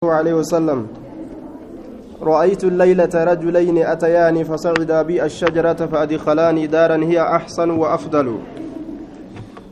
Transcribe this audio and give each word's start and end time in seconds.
عليه 0.00 0.34
وسلم. 0.34 0.86
رأيت 2.22 2.64
الليلة 2.64 3.14
رجلين 3.14 3.78
أتياني 3.84 4.44
فصعدا 4.44 5.02
بي 5.02 5.24
الشجرة 5.24 5.80
فأدخلاني 5.92 6.66
دارا 6.66 6.96
هي 6.96 7.20
أحسن 7.20 7.70
وأفضل. 7.70 8.38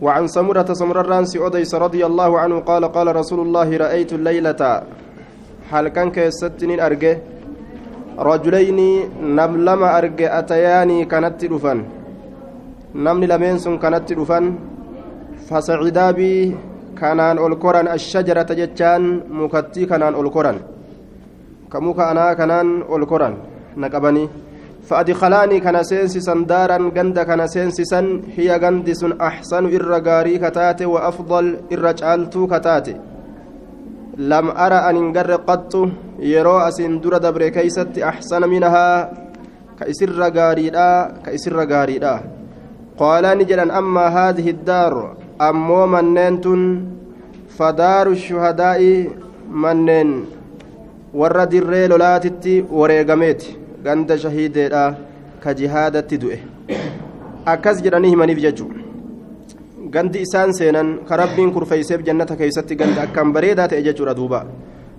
وعن 0.03 0.27
سمرة 0.29 0.69
سمر 0.73 1.01
الرانس 1.01 1.37
أديس 1.37 1.75
رضي 1.75 2.07
الله 2.07 2.39
عنه 2.39 2.61
قال 2.61 2.85
قال 2.93 3.17
رسول 3.17 3.41
الله 3.41 3.77
رأيت 3.77 4.13
الليلة. 4.13 4.83
حال 5.71 5.89
كان 5.89 6.11
كيستنين 6.11 6.81
أرجه 6.81 7.19
رجلين 8.19 8.81
نملما 9.23 9.99
أرجه 9.99 10.39
أتياني 10.39 11.05
كانت 11.05 11.45
رفن. 11.45 11.79
نمني 12.95 13.27
لمنسون 13.27 13.79
كانت 13.79 14.13
رفن. 14.13 14.45
فصعدا 15.49 16.11
بي 16.11 16.57
kanaan 17.01 17.39
ol 17.39 17.55
koran 17.63 17.87
ashajarata 17.97 18.59
jechaan 18.61 19.03
mukattii 19.39 19.87
kanaan 19.91 20.15
ol 20.21 20.31
koran. 20.31 20.59
Ka 21.71 21.81
muka 21.81 22.11
anaa 22.11 22.35
kanaan 22.35 22.69
ol 22.95 23.03
koran 23.07 23.35
na 23.77 23.89
qabanii. 23.89 24.29
فأدخلاني 24.89 25.61
كان 25.61 25.83
سينسسا 25.83 26.35
دارا 26.49 26.79
غند 26.97 27.19
كان 27.29 27.47
سينسسا 27.47 28.01
هي 28.37 28.51
غندس 28.63 29.03
أحسن 29.29 29.65
إر 29.77 29.93
غاري 30.07 30.39
كتاتي 30.39 30.87
وأفضل 30.87 31.45
إر 31.73 31.93
جعلتو 31.93 32.47
كتاتي 32.47 32.97
لم 34.33 34.47
أرى 34.65 34.79
أن 34.89 34.97
انقر 34.97 35.33
قط 35.49 35.73
يرو 36.19 36.59
أسين 36.69 37.01
در 37.01 37.19
دبر 37.25 37.49
كيست 37.49 37.99
أحسن 37.99 38.43
منها 38.49 38.89
كإسر 39.79 40.21
غاري 40.37 40.71
كإسر 41.25 41.57
غاري 41.71 41.99
قال 42.99 43.25
نجلا 43.39 43.79
أما 43.79 44.07
هذه 44.19 44.51
الدار 44.51 44.95
ammoo 45.39 45.87
manneen 45.87 46.41
tun 46.41 46.63
fadaaru 47.59 48.17
shuhadaa'i 48.17 49.11
manneen 49.65 50.11
warra 51.15 51.47
dirree 51.51 51.89
lolaatitti 51.89 52.55
wareegameeti 52.81 53.57
ganda 53.85 54.19
shahiideedha 54.25 54.85
ka 55.45 55.55
jihaadatti 55.61 56.21
du'e 56.25 56.39
akkas 57.55 57.83
jedhanii 57.85 58.11
himaniif 58.15 58.41
jechuu 58.47 58.71
gandi 59.97 60.25
isaan 60.29 60.55
seenan 60.61 60.97
ka 61.11 61.17
rabbiin 61.23 61.53
kurfeeyseef 61.53 62.03
jannata 62.09 62.37
keeysatti 62.41 62.81
ganda 62.83 63.07
akkaan 63.09 63.33
bareedaa 63.33 63.69
ta'e 63.75 63.87
jechuudha 63.91 64.19
duuba 64.23 64.47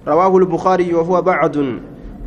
رواه 0.08 0.38
البخاري 0.38 0.94
وهو 0.94 1.22
بعد 1.22 1.80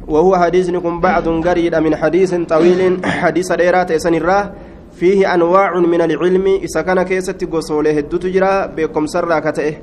وهو 0.08 0.36
حديث 0.36 0.70
كن 0.70 1.00
بعد 1.00 1.28
قريد 1.28 1.74
من 1.74 1.96
حديث 1.96 2.34
طويل 2.34 3.04
حديث 3.04 3.52
ديرات 3.52 3.92
سنراه 3.92 4.50
فيه 4.92 5.34
أنواع 5.34 5.78
من 5.78 6.00
العلم 6.00 6.46
إذا 6.46 6.82
كان 6.82 7.02
كيست 7.02 7.44
قصوله 7.44 7.98
الدوت 7.98 8.26
جرا 8.26 8.66
بكم 8.66 9.06
كتئه. 9.40 9.74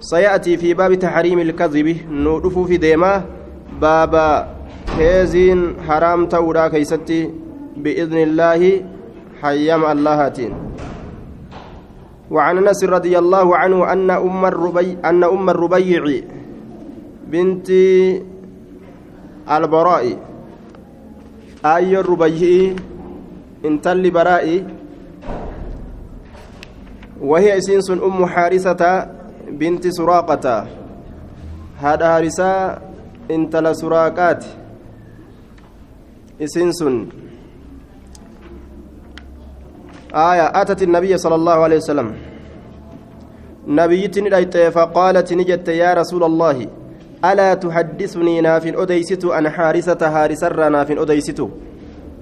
سيأتي 0.00 0.56
في 0.56 0.74
باب 0.74 0.94
تحريم 0.94 1.38
الكذب 1.38 1.96
نودف 2.10 2.58
في 2.58 2.76
ديما 2.76 3.24
باب 3.80 4.14
كيزين 4.98 5.74
حرام 5.88 6.26
تورا 6.26 6.68
كيستي 6.68 7.30
بإذن 7.76 8.18
الله 8.18 8.80
حيام 9.42 9.84
اللهاتين 9.84 10.52
وعن 12.30 12.58
أنس 12.58 12.84
رضي 12.84 13.18
الله 13.18 13.56
عنه 13.56 13.92
أن 13.92 14.10
أم 14.10 14.44
الربيع 14.46 14.96
أن 15.04 15.24
أم 15.24 15.50
الربيع 15.50 16.20
بنت 17.28 17.70
البراء 19.50 20.04
آي 21.64 21.98
الربيع 21.98 22.74
intalli 23.64 24.10
baraa'i 24.10 24.58
وهي 27.24 27.58
إسينس 27.58 27.90
أم 27.90 28.26
حارثة 28.26 28.82
بنت 29.48 29.88
سراقة 29.88 30.66
هذا 31.78 32.06
هارسة 32.16 32.78
انتلا 33.30 33.72
سراقات 33.72 34.44
إسينس 36.42 36.82
آية 40.14 40.46
أتت 40.60 40.82
النبي 40.82 41.16
صلى 41.18 41.34
الله 41.34 41.58
عليه 41.64 41.76
وسلم 41.76 42.08
نبيتني 43.66 44.28
رأيت 44.28 44.56
فقالت 44.56 45.32
نجت 45.32 45.68
يا 45.68 45.94
رسول 45.94 46.24
الله 46.24 46.66
ألا 47.24 47.54
تحدثني 47.54 48.40
ناف 48.40 48.66
أديست 48.66 49.24
أن 49.24 49.48
حارسة 49.48 50.00
هارسة 50.02 50.68
ناف 50.68 50.90
أديست 50.90 51.40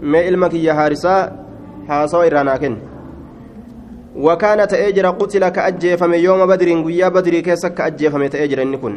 mee 0.02 0.26
ilma 0.28 0.48
kiyya 0.48 0.74
haarisaa 0.74 1.20
haasawa 1.88 2.26
irraa 2.26 2.44
naa 2.44 2.58
kenni 2.58 2.80
wakaana 4.26 4.66
ta'ee 4.66 4.92
jira 4.92 5.12
qutila 5.12 5.50
ka 5.50 5.64
ajjeefame 5.64 6.22
yooma 6.22 6.46
badriin 6.46 6.82
guyyaa 6.86 7.10
badrii 7.10 7.42
keessa 7.42 7.70
ka 7.70 7.84
ajjeefame 7.90 8.28
ta'ee 8.28 8.48
jira 8.48 8.62
inni 8.62 8.78
kun 8.84 8.96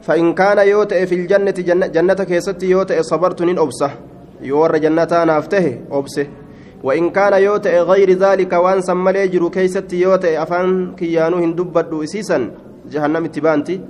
فإن 0.00 0.34
كان 0.34 0.58
يوتئ 0.58 1.06
في 1.06 1.14
الجنة 1.14 1.54
جنة 1.96 2.14
كيست 2.14 2.62
يوتئ 2.62 3.02
صبرت 3.02 3.42
نين 3.42 3.58
أبسه 3.58 3.90
يور 4.42 4.76
جنة 4.76 5.24
نافته 5.24 5.66
أبسه 5.92 6.26
وإن 6.82 7.10
كان 7.10 7.42
يوتئ 7.42 7.78
غير 7.80 8.10
ذلك 8.12 8.52
وان 8.52 8.80
سمى 8.80 9.10
يجر 9.12 9.48
كيست 9.48 9.92
يوتئ 9.92 10.42
أفان 10.42 10.96
كيانو 10.96 11.36
هندبت 11.36 11.92
إسيسا 11.92 12.38
جهنم 12.92 13.24
اتبانتي 13.24 13.80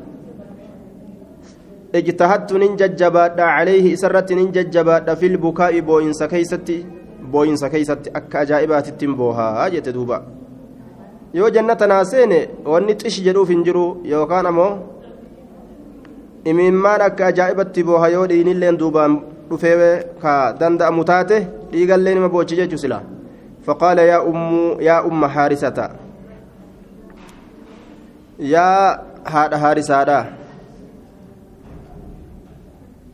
اجتهدت 1.95 2.53
نين 2.53 2.77
ججبادha 2.77 3.41
عليه 3.57 3.95
اسرت 3.95 4.33
نين 4.33 4.51
ججبادha 4.53 5.15
في 5.15 5.27
البكاء 5.27 5.81
بوينس 5.81 6.23
كيستي 6.23 6.87
بوينس 7.33 7.65
كيستي 7.65 8.11
اك 8.17 8.37
اجائبات 8.37 9.05
بوها 9.05 9.69
جت 9.69 9.89
دوبا 9.89 10.41
yoo 11.35 11.51
jannata 11.51 11.87
naa 11.87 12.05
seene 12.05 12.39
wanni 12.73 12.95
xishi 13.01 13.23
jedhuuf 13.27 13.51
hin 13.53 13.63
jiru 13.67 13.85
yookaan 14.13 14.47
ammoo 14.51 14.73
imimmaan 16.51 17.03
akka 17.07 17.27
ajaa'ibatti 17.27 17.85
booha 17.91 18.09
yoo 18.15 18.25
dhiinilleen 18.31 18.79
duubaan 18.81 19.15
dhufee 19.51 19.93
ka 20.23 20.33
danda'amu 20.61 21.05
taate 21.11 21.37
dhiigallee 21.73 22.15
nima 22.17 22.29
boochi 22.35 22.59
jechu 22.61 22.79
sila 22.83 22.99
faqaala 23.67 24.09
yaa 24.11 24.21
ummu 24.33 24.65
yaa 24.89 25.01
umma 25.11 25.29
haarisata 25.37 25.87
yaa 28.55 28.85
haadha 29.35 29.63
haarisaadha 29.65 30.19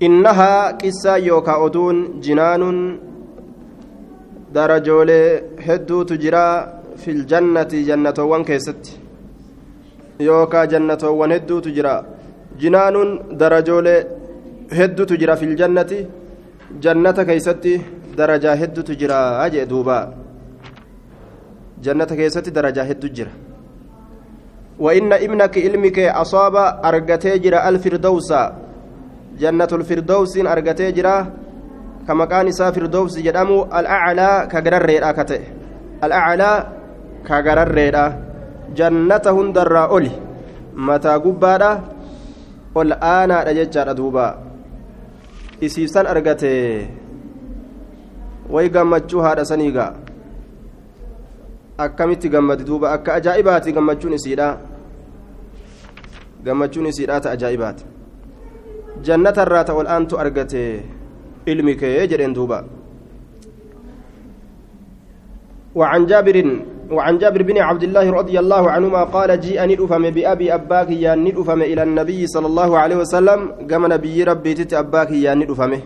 innahaa 0.01 0.73
qissaa 0.81 1.17
yookaa 1.19 1.57
oduun 1.67 1.99
jinaanuun 2.25 2.81
darajoolee 4.55 5.45
hedduutu 5.67 6.19
jira 6.25 6.43
filjannati 7.05 7.85
jannatoowwan 7.89 8.45
keessatti 8.51 8.99
yookaa 10.27 10.67
jannatoowwan 10.75 11.33
hedduutu 11.37 11.71
jira 11.79 11.95
jinaanuun 12.65 13.39
darajoolee 13.41 13.99
hedduutu 14.79 15.17
jira 15.23 15.37
filjannati 15.37 16.07
jannata 16.85 17.25
keessatti 17.25 17.75
darajaa 18.21 18.55
hedduutu 18.63 19.01
jira 19.03 19.49
jee 19.57 19.67
duuba 19.73 19.99
jannata 21.89 22.17
keessatti 22.17 22.57
darajaa 22.61 22.89
hedduu 22.93 23.13
jira 23.19 23.33
وإن 24.81 25.13
ابنك 25.13 25.59
علمك 25.59 25.99
أصاب 25.99 26.57
أرجتي 26.85 27.39
جرى 27.39 27.69
الفردوس 27.69 28.31
jannatul 29.41 29.85
firdawsiin 29.85 30.47
argatee 30.47 30.93
jira 30.93 31.27
ka 32.07 32.15
maqaan 32.15 32.49
isaa 32.49 32.73
firdawsi 32.73 33.23
jedhamu 33.27 33.67
al'aclaa 33.71 34.47
ka 34.47 34.61
gararreedha 34.65 35.11
ka 35.13 35.25
ta'e 35.25 35.45
al'aclaa 36.01 36.57
ka 37.27 37.43
gararreedha 37.43 38.05
jannata 38.79 39.35
hundarraa 39.37 39.89
oli 39.97 40.13
mataa 40.89 41.19
gubbaadha 41.19 41.71
ol 42.75 42.91
aanaadha 42.93 43.53
jechaadha 43.59 43.95
duuba 43.99 44.27
isiisan 45.61 46.07
argate 46.07 46.53
way 48.55 48.69
gammachuu 48.69 49.21
haadha 49.27 49.45
saniigaa 49.51 49.93
akkamitti 51.79 52.29
gammadi 52.29 52.65
duuba 52.65 52.93
akka 52.93 53.15
ajaa'ibaati 53.19 53.73
gammachuun 53.73 54.15
isiidha 54.19 54.49
gammachuun 56.45 56.87
isiidha 56.93 57.21
ta 57.21 57.31
ajaa'ibaati 57.37 57.96
jannata 59.03 59.43
irraa 59.43 59.65
ta 59.65 59.75
ol 59.75 59.87
aantu 59.87 60.19
argate 60.19 60.83
ilmi 61.47 61.75
kee 61.77 62.09
وعن 65.77 66.07
جابر 66.07 66.37
وعن 66.91 67.19
جابر 67.19 67.43
بن 67.43 67.59
عبد 67.59 67.83
الله 67.83 68.11
رضي 68.11 68.37
الله 68.39 68.71
عنهما 68.71 69.03
قال 69.05 69.41
جيء 69.41 69.61
ندفم 69.61 70.11
بأبي 70.11 70.55
أباك 70.55 70.91
يا 70.91 71.13
ندفم 71.15 71.61
إلى 71.63 71.83
النبي 71.83 72.27
صلى 72.27 72.47
الله 72.47 72.79
عليه 72.79 72.97
وسلم. 72.97 73.69
كما 73.69 73.89
نبي 73.89 74.25
ربي 74.25 74.55
تت 74.55 74.73
أباك 74.73 75.11
يا 75.11 75.35
ندفمه. 75.35 75.81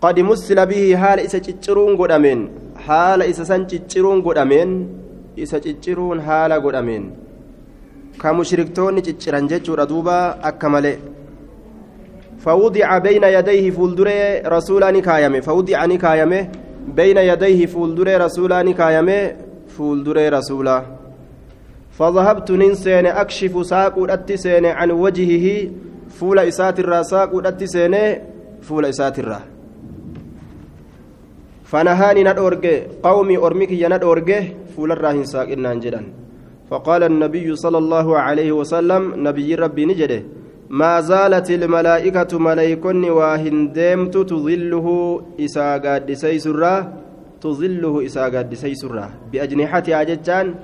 قد 0.00 0.16
مسل 0.20 0.58
به 0.66 0.96
حال 0.96 1.18
إسا 1.20 1.38
تشرون 1.38 2.00
قدامين. 2.00 2.38
حال 2.86 3.20
إسا 3.22 3.44
سن 3.44 3.66
تشرون 3.68 4.24
قدامين. 4.24 4.70
إسا 5.38 5.58
تشرون 5.58 6.24
حال 6.24 6.52
قدامين. 6.64 7.02
ka 8.17 8.33
mushriktoonni 8.33 9.01
cicciran 9.01 9.47
jechuudha 9.47 9.85
duuba 9.85 10.15
akka 10.49 10.69
malee 10.69 10.97
fawudica 12.43 12.99
bayna 12.99 13.27
yadayhi 13.37 13.71
fuulduree 13.71 14.41
rasuulaa 14.55 14.91
ni 14.91 15.01
kaayame 15.01 15.41
fawudica 15.41 15.87
ni 15.87 15.97
kaayame 15.97 16.49
bayna 16.99 17.21
yadayhi 17.21 17.67
fuulduree 17.67 18.17
rasuulaa 18.17 18.63
ni 18.63 18.73
kaayame 18.73 19.17
fuulduree 19.67 20.29
rasuulaa 20.29 20.83
فذهبت 21.97 22.51
ننسين 22.51 23.05
أكشف 23.05 23.65
ساق 23.65 23.95
أتسين 23.97 24.65
عن 24.65 24.91
وجهه 24.91 25.69
فول 26.09 26.39
إسات 26.39 26.79
الرا 26.79 27.01
ساق 27.01 27.31
أتسين 27.47 27.95
فول 28.61 28.85
إسات 28.85 29.19
الرا 29.19 29.41
فنهاني 31.63 32.23
ندورجه 32.23 32.75
قومي 33.03 33.37
أرميك 33.37 33.71
يندورجه 33.71 34.43
فول 34.75 34.91
الراهن 34.91 35.25
ساق 35.25 35.49
إنان 35.49 35.79
جدا 35.79 36.01
فقال 36.72 37.02
النبي 37.02 37.56
صلى 37.56 37.78
الله 37.78 38.18
عليه 38.18 38.52
وسلم 38.52 39.28
نبي 39.28 39.54
ربي 39.54 39.84
نجده 39.92 40.22
ما 40.72 41.04
زالت 41.04 41.50
الملائكة 41.50 42.32
ملائكني 42.38 43.10
واهن 43.10 43.72
ديمت 43.76 44.16
تظله 44.16 44.86
إسا 45.40 45.68
قد 45.84 46.08
سيسرا؟ 46.12 46.74
تظله 47.44 47.94
إسا 48.06 48.24
قد 48.32 48.54
سيسرا. 48.54 49.06
بأجنحتها 49.32 50.02
ججان 50.02 50.54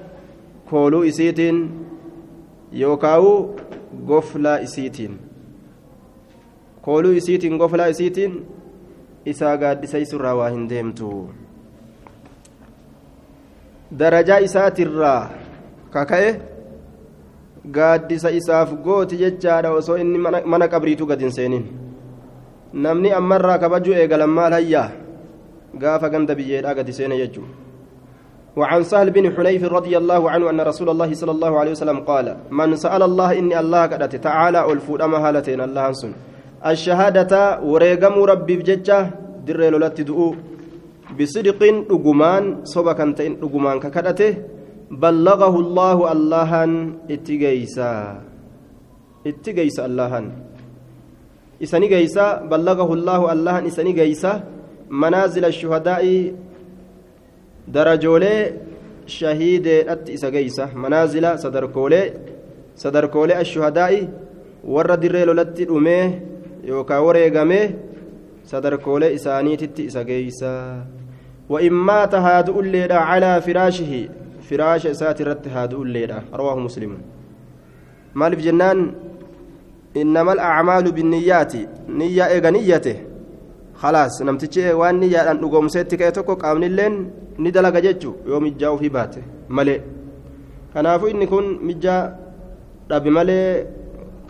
كولو 0.71 1.05
إسيتين 1.05 1.57
يوكاو 2.73 3.25
غفلا 4.09 4.63
إسيتين. 4.63 5.13
كولو 6.81 7.17
إسيتين 7.21 7.61
غفلا 7.61 7.91
إسيتين 7.91 8.33
إسا 9.29 9.51
قد 9.61 9.85
سيسرا 9.85 10.33
واهن 10.33 10.67
ديمتو. 10.73 11.13
درجة 13.93 14.45
إسات 14.45 14.81
الرّ 14.81 15.05
kaka'e 15.91 16.31
gaaddisa 17.77 18.31
isaaf 18.31 18.73
gooti 18.85 19.17
jechaadha 19.23 19.73
osoo 19.73 19.97
inni 19.97 20.19
mana 20.19 20.69
qabriitu 20.69 21.07
gad 21.07 21.21
hin 21.21 21.33
seenin. 21.33 21.65
Namni 22.73 23.13
ammarraa 23.13 23.59
kabajuu 23.59 23.95
eegalan 23.95 24.31
maal 24.31 24.53
hayyaa? 24.53 24.91
Gaafa 25.79 26.11
ganda 26.11 26.35
biyyeedhaa 26.35 26.75
gadi 26.75 26.93
seene 26.93 27.17
jechuu 27.17 27.49
وعن 28.59 28.83
سهل 28.83 29.11
بن 29.11 29.25
حنيف 29.37 29.63
رضي 29.65 29.95
الله 29.99 30.31
عنه 30.31 30.51
أن 30.51 30.61
رسول 30.61 30.89
الله 30.91 31.15
صلى 31.15 31.31
الله 31.31 31.53
عليه 31.59 31.71
وسلم 31.71 31.99
قال 32.11 32.37
من 32.51 32.77
سأل 32.77 33.03
الله 33.03 33.39
إني 33.39 33.55
الله 33.61 33.83
قدت 33.87 34.17
تعالى 34.17 34.73
ألفود 34.73 34.99
أما 35.07 35.19
هالتين 35.23 35.61
الله 35.61 35.93
سن 35.93 36.13
الشهادة 36.67 37.33
وريقم 37.63 38.15
ربي 38.33 38.55
بججة 38.57 38.99
در 39.47 39.61
لولت 39.71 40.01
دؤو 40.11 40.29
بصدق 41.19 41.61
أقمان 41.95 42.45
صبكا 42.75 43.07
تين 43.19 43.33
أقمان 43.47 43.77
ككدته 43.85 44.33
بلغه 44.91 45.55
الله 45.61 46.13
اللهن 46.13 46.73
اتجيسا 47.11 47.93
اتجيسا 49.27 49.87
اللهن. 49.87 50.27
إساني 51.63 51.87
جيسا 51.89 52.49
بلغه 52.49 52.93
الله 52.95 53.33
اللهن 53.33 53.67
إساني 53.67 53.93
جيسا 53.93 54.33
منازل 54.91 55.45
الشهداء 55.45 56.33
درجولي 57.69 58.53
شهيد 59.07 59.67
أت 59.67 60.11
إسا 60.11 60.29
جيسا 60.29 60.65
منازل 60.75 61.39
صدركولي 61.39 62.03
صدركولي 62.77 63.41
الشهداء 63.41 63.93
warra 64.65 64.97
dirree 64.97 65.25
lolatti 65.25 65.65
dhumee 65.71 66.21
yookaan 66.67 67.05
wareegamee 67.07 67.75
sadarkoolee 68.51 69.13
isaaniititti 69.19 69.85
isa 69.91 70.05
geeysa 70.05 70.85
وإن 71.49 71.73
مات 71.73 72.15
هذا 72.15 72.53
الليل 72.53 72.93
على 72.93 73.41
فراشه 73.41 74.09
firaasha 74.49 74.91
isaati 74.97 75.23
irratti 75.25 75.49
haa 75.55 75.67
du'ulleedha 75.73 76.19
rawaahu 76.41 76.61
muslimun 76.69 77.01
maaliif 78.21 78.43
jennaan 78.47 78.81
innama 80.01 80.33
alacmaalu 80.37 80.93
binniyyaati 80.99 81.61
niyyaa 82.01 82.29
eega 82.37 82.51
niyyate 82.57 82.95
khalaas 83.81 84.15
namtichi 84.29 84.65
waan 84.81 84.97
niyyaadhaan 85.03 85.41
dhugoomseetti 85.43 85.95
ka'e 86.01 86.13
tokko 86.19 86.35
qaamnilleen 86.43 86.95
ni 87.43 87.51
dalaga 87.57 87.81
jechu 87.87 88.11
yoo 88.31 88.41
mijjaa 88.47 88.71
ofii 88.77 88.93
baate 88.97 89.21
malee 89.57 89.79
kanaafuu 90.75 91.11
inni 91.15 91.27
kun 91.33 91.47
mijjaa 91.69 92.03
dhabi 92.91 93.11
malee 93.19 93.49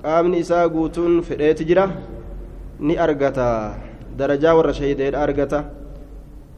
qaamni 0.02 0.38
isaa 0.44 0.68
guutuun 0.74 1.14
fedheeti 1.28 1.64
jira 1.70 1.84
ni 2.86 2.94
argata 3.06 3.48
darajaa 4.18 4.54
warra 4.58 4.74
shahideedha 4.78 5.22
argata 5.26 5.58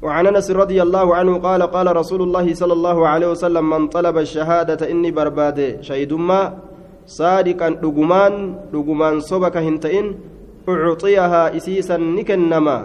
وعن 0.03 0.27
انس 0.27 0.51
رضي 0.51 0.83
الله 0.83 1.15
عنه 1.15 1.33
قال 1.39 1.63
قال 1.63 1.97
رسول 1.97 2.23
الله 2.23 2.55
صلى 2.55 2.73
الله 2.73 2.99
عليه 3.09 3.29
وسلم 3.31 3.65
من 3.71 3.89
طلب 3.89 4.19
الشهادة 4.19 4.91
إني 4.91 5.11
برباد 5.11 5.85
شهيدما 5.85 6.41
صادقا 7.07 7.69
دغمان 7.85 8.35
دغمان 8.73 9.21
صبك 9.21 9.57
هنتئن 9.57 10.07
أعطيها 10.69 11.57
إسيسا 11.57 11.97
نكنما. 11.97 12.77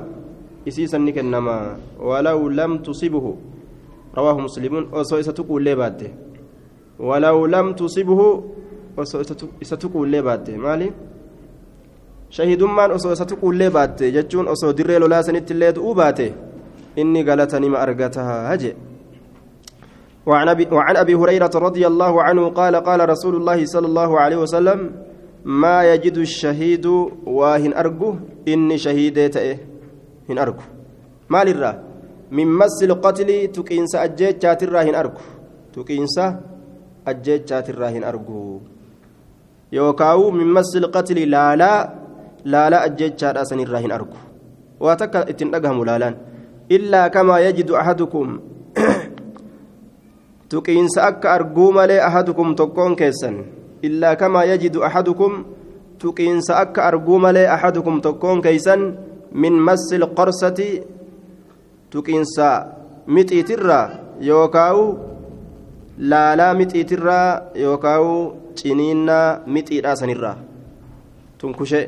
إسيسا 0.68 0.98
نكنما 0.98 1.78
ولو 2.02 2.40
لم 2.50 2.72
تصبه. 2.78 3.26
رواه 4.18 4.38
مسلم 4.40 4.74
أصو 4.94 5.20
إستقول 5.20 5.66
لباد 5.66 6.12
ولو 7.00 7.46
لم 7.46 7.74
تصبه 7.74 8.44
أصو 9.00 9.22
إستقول 9.62 10.12
لباد 10.12 10.52
مالي؟ 10.56 10.92
شهيدمان 12.30 12.92
أصو 12.92 13.12
إستقول 13.12 13.60
لباد 13.60 14.04
جتون 14.04 14.48
أصو 14.48 14.72
دري 14.72 14.98
لولا 14.98 15.22
سنت 15.22 15.52
اللي 15.52 15.72
دؤوباته 15.72 16.32
إني 16.98 17.22
قالتني 17.30 17.70
ما 17.70 17.84
أرقتها 17.84 18.54
هجئ. 18.54 18.76
وعن 20.26 20.48
أبي, 20.50 20.68
وعن 20.72 20.96
أبي 20.98 21.16
هريرة 21.16 21.52
رضي 21.56 21.88
الله 21.88 22.24
عنه 22.24 22.44
قال 22.50 22.76
قال 22.76 23.10
رسول 23.10 23.36
الله 23.36 23.66
صلى 23.66 23.88
الله 23.88 24.20
عليه 24.20 24.38
وسلم 24.38 24.80
ما 25.46 25.94
يجد 25.94 26.18
الشهيد 26.18 26.86
واهن 27.26 27.74
أرجو 27.74 28.16
إني 28.48 28.78
شهيدة 28.78 29.36
إيه 29.40 29.58
هن 30.30 30.38
أرجو 30.38 30.66
ما 31.30 31.44
للرا 31.44 31.72
من 32.32 32.48
مس 32.50 32.84
القتل 32.84 33.30
تكينس 33.54 33.96
أجيت 33.96 34.42
شاتر 34.42 34.74
هن 34.82 34.96
أرجو 34.96 35.22
تكينس 35.74 36.18
أجيت 37.08 37.50
شاتر 37.50 37.78
هن 37.86 38.04
أرجو 38.04 38.60
يوكاو 39.72 40.32
من 40.32 40.48
مس 40.58 40.72
القتل 40.82 41.18
لا 41.30 41.56
لا 41.56 41.74
لا 42.46 42.70
لا 42.70 42.86
أجيت 42.86 43.20
شاتر 43.22 43.78
هن 43.78 43.92
أرجو 43.92 44.18
واتك 44.80 45.16
اتنقهم 45.16 45.78
لالان 45.86 46.16
illaa 46.70 47.10
kamaa 47.10 47.40
yajidu 47.40 47.78
ahadukum 47.78 48.40
tuqiinsa 50.50 51.04
akka 51.10 51.34
arguu 51.34 51.72
malee 51.72 52.00
ahadukum 52.02 52.56
tokkoon 52.56 52.96
keessan 52.96 53.46
illaa 53.82 54.16
kamaa 54.16 54.46
yajidu 54.52 54.84
ahadukum 54.84 55.46
tuqiinsa 56.02 56.58
akka 56.58 56.86
arguu 56.90 57.20
malee 57.20 57.48
ahadukum 57.58 58.02
tokkoon 58.02 58.42
keeysan 58.42 58.98
min 59.34 59.54
massi 59.68 59.98
lqorsati 59.98 60.70
tuqiinsa 61.90 62.50
mixiitirraa 63.08 63.90
yookaawu 64.22 64.86
laalaa 66.00 66.54
mixiitirraa 66.54 67.30
yookaawu 67.66 68.16
ciniinnaa 68.56 69.46
mixiidhaa 69.46 69.96
sanirraa 70.02 70.38
tunkushe 71.38 71.82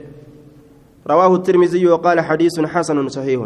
رواه 1.08 1.36
الترمذي 1.36 1.88
وقال 1.88 2.20
حديث 2.20 2.60
حسن 2.60 3.08
صحيح 3.08 3.40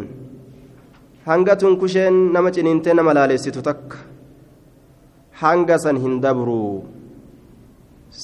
hanga 1.28 1.54
tunkusheen 1.62 2.16
nama 2.34 2.50
ciniintee 2.56 2.94
nama 2.98 3.14
laalessitu 3.18 3.62
takka 3.68 3.98
hanga 5.42 5.78
san 5.84 5.98
hin 6.04 6.16
dabru 6.24 6.62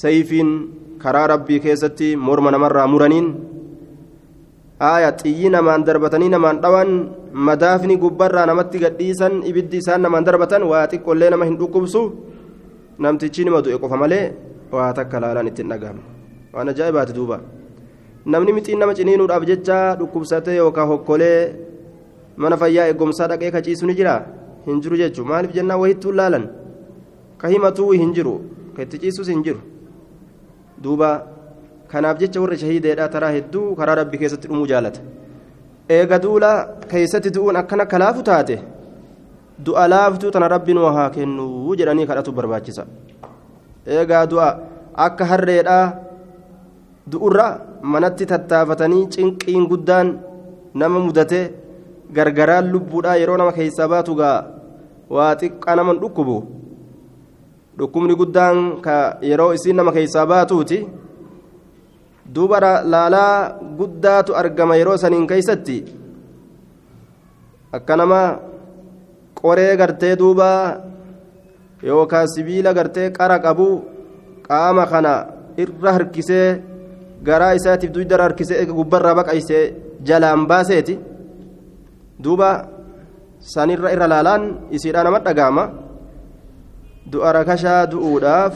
sayfiin 0.00 0.50
karaa 1.02 1.26
rabbii 1.34 1.60
keessatti 1.66 2.08
morma 2.26 2.50
namarraa 2.54 2.86
muraniin 2.94 3.28
aaya 4.90 5.10
xiyyi 5.20 5.48
namaan 5.54 5.84
darbatanii 5.88 6.30
namaan 6.34 6.58
dhawan 6.64 6.90
madaafni 7.48 7.96
gubbarraa 8.02 8.46
namatti 8.50 8.78
gadhiisan 8.84 9.42
ibiddi 9.50 9.76
isaan 9.82 10.02
namaan 10.06 10.24
darbatan 10.28 10.62
waa 10.72 10.86
xiqqollee 10.92 11.30
nama 11.34 11.44
hin 11.48 11.56
dhukkubsu 11.60 12.02
namtichi 13.06 13.44
nima 13.46 13.62
du'e 13.64 13.78
qofa 13.82 13.96
malee 14.02 14.24
waa 14.74 14.90
takka 14.98 15.16
laalaan 15.22 15.48
ittiin 15.50 15.70
dhagahamne 15.72 16.02
waan 16.54 16.68
ajaa'ibaati 16.74 17.12
duuba 17.18 17.38
namni 18.34 18.52
mixiin 18.58 18.78
nama 18.82 18.94
ciniinuudhaaf 18.98 19.44
jecha 19.50 19.78
dhukkubsatee 20.00 20.56
yookaan 20.62 20.88
hokkolee 20.92 21.40
mana 22.42 22.56
fayyaa 22.62 22.86
eegumsaa 22.90 23.28
dhaqee 23.30 23.50
kaciisu 23.56 23.86
ni 23.90 23.94
jira 23.98 24.14
hin 24.66 24.80
jiru 24.84 24.96
jechuun 25.00 25.28
maaliif 25.30 25.54
jennaan 25.56 25.80
wahittuu 25.82 26.12
laalan 26.20 26.44
ka 27.40 27.50
himatuu 27.52 27.90
hin 28.02 28.14
jiru 28.18 28.34
ka 28.76 28.86
itti 28.86 29.00
ciisus 29.04 29.28
hin 29.32 29.42
jiru 29.46 29.60
duuba 30.84 31.10
kanaaf 31.92 32.20
jecha 32.22 32.40
warra 32.44 32.58
shahiideedhaa 32.62 33.08
taraa 33.14 33.32
hedduu 33.36 33.66
karaa 33.80 33.98
rabbi 34.00 34.20
keessatti 34.22 34.50
dhumuu 34.52 34.70
jaalata 34.72 35.00
eega 35.98 36.22
duula 36.24 36.52
keessatti 36.94 37.34
du'uun 37.36 37.60
akkana 37.62 37.90
kalaafu 37.92 38.26
taate 38.30 38.56
du'a 39.68 39.90
laaftuu 39.94 40.34
tana 40.34 40.54
rabbiin 40.56 40.82
waa 40.86 41.10
kennuu 41.20 41.76
jedhanii 41.82 42.08
kadhatu 42.10 42.36
barbaachisa 42.40 42.86
eegaa 43.98 44.26
du'a 44.34 44.50
akka 45.06 45.30
harreedhaa 45.32 45.84
du'urra 47.12 47.48
manatti 47.94 48.26
tattaafatanii 48.32 49.06
cinqiin 49.14 49.64
guddaan 49.72 50.18
nama 50.74 51.00
mudatee. 51.06 51.46
Gargaraan 52.16 52.70
lubbuudhaa 52.72 53.16
yeroo 53.20 53.36
nama 53.40 53.52
keessaa 53.58 53.88
baatu 53.92 54.14
gaa 54.20 54.38
waa 55.10 55.34
xiqqaa 55.40 55.76
naman 55.76 56.00
dhukkubu. 56.02 56.36
Dhukkubni 57.78 58.14
guddaan 58.20 58.80
ka 58.84 58.96
yeroo 59.30 59.52
isiin 59.56 59.76
nama 59.76 59.92
keessaa 59.92 60.26
baatuuti. 60.26 60.78
Duuba 62.34 62.60
laalaa 62.92 63.58
guddaatu 63.78 64.34
argama 64.40 64.76
yeroo 64.80 64.96
saniin 64.96 65.26
keeysatti. 65.26 65.78
Akka 67.72 67.96
nama 67.96 68.20
qoree 69.40 69.76
gartee 69.76 70.16
duuba 70.16 70.48
yookaan 71.82 72.28
sibiila 72.34 72.72
gartee 72.74 73.10
qara 73.18 73.38
qabu 73.38 73.68
qaama 74.48 74.86
kana 74.86 75.12
irra 75.62 75.92
harkisee 75.96 76.46
garaa 77.26 77.52
isaatiif 77.58 77.92
dugdara 77.94 78.24
harkisee 78.24 78.64
gubbarraa 78.66 79.14
baqaysee 79.20 79.62
jalaan 80.08 80.46
baaseeti 80.50 80.98
duuba 82.18 82.50
sanirra 83.40 83.92
irra 83.94 84.06
laalaan 84.14 84.42
isiidhaa 84.70 85.04
nama 85.06 85.20
dhagaama 85.26 85.64
du'a 87.12 87.32
rakashaa 87.38 87.86
du'uudhaaf 87.86 88.54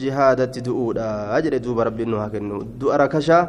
jihaadatti 0.00 0.64
du'uudha 0.64 1.38
jedhe 1.44 1.60
duuba 1.60 1.84
rabbiin 1.90 2.10
nu 2.10 2.18
haa 2.22 2.32
kennu 2.34 2.62
du'a 2.80 2.98
rakashaa 3.04 3.44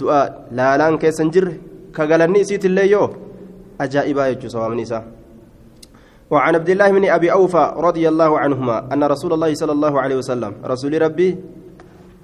du'a 0.00 0.20
laalaan 0.50 0.98
keessa 0.98 1.22
hin 1.24 1.32
jirre 1.32 1.54
ka 1.92 2.06
galanni 2.06 2.44
isiitillee 2.44 2.88
yoo 2.94 3.08
ajaa'ibaa 3.78 4.30
jechuudha 4.32 4.54
sawaamni 4.56 4.88
isaa. 4.88 5.04
وعن 6.32 6.54
عبد 6.54 6.70
الله 6.70 6.88
بن 6.96 7.04
ابي 7.04 7.32
اوفى 7.32 7.64
رضي 7.76 8.08
الله 8.08 8.38
عنهما 8.38 8.76
ان 8.92 9.04
رسول 9.04 9.32
الله 9.36 9.54
صلى 9.54 9.72
الله 9.72 10.00
عليه 10.00 10.16
وسلم 10.16 10.52
رسول 10.64 11.02
ربي 11.02 11.36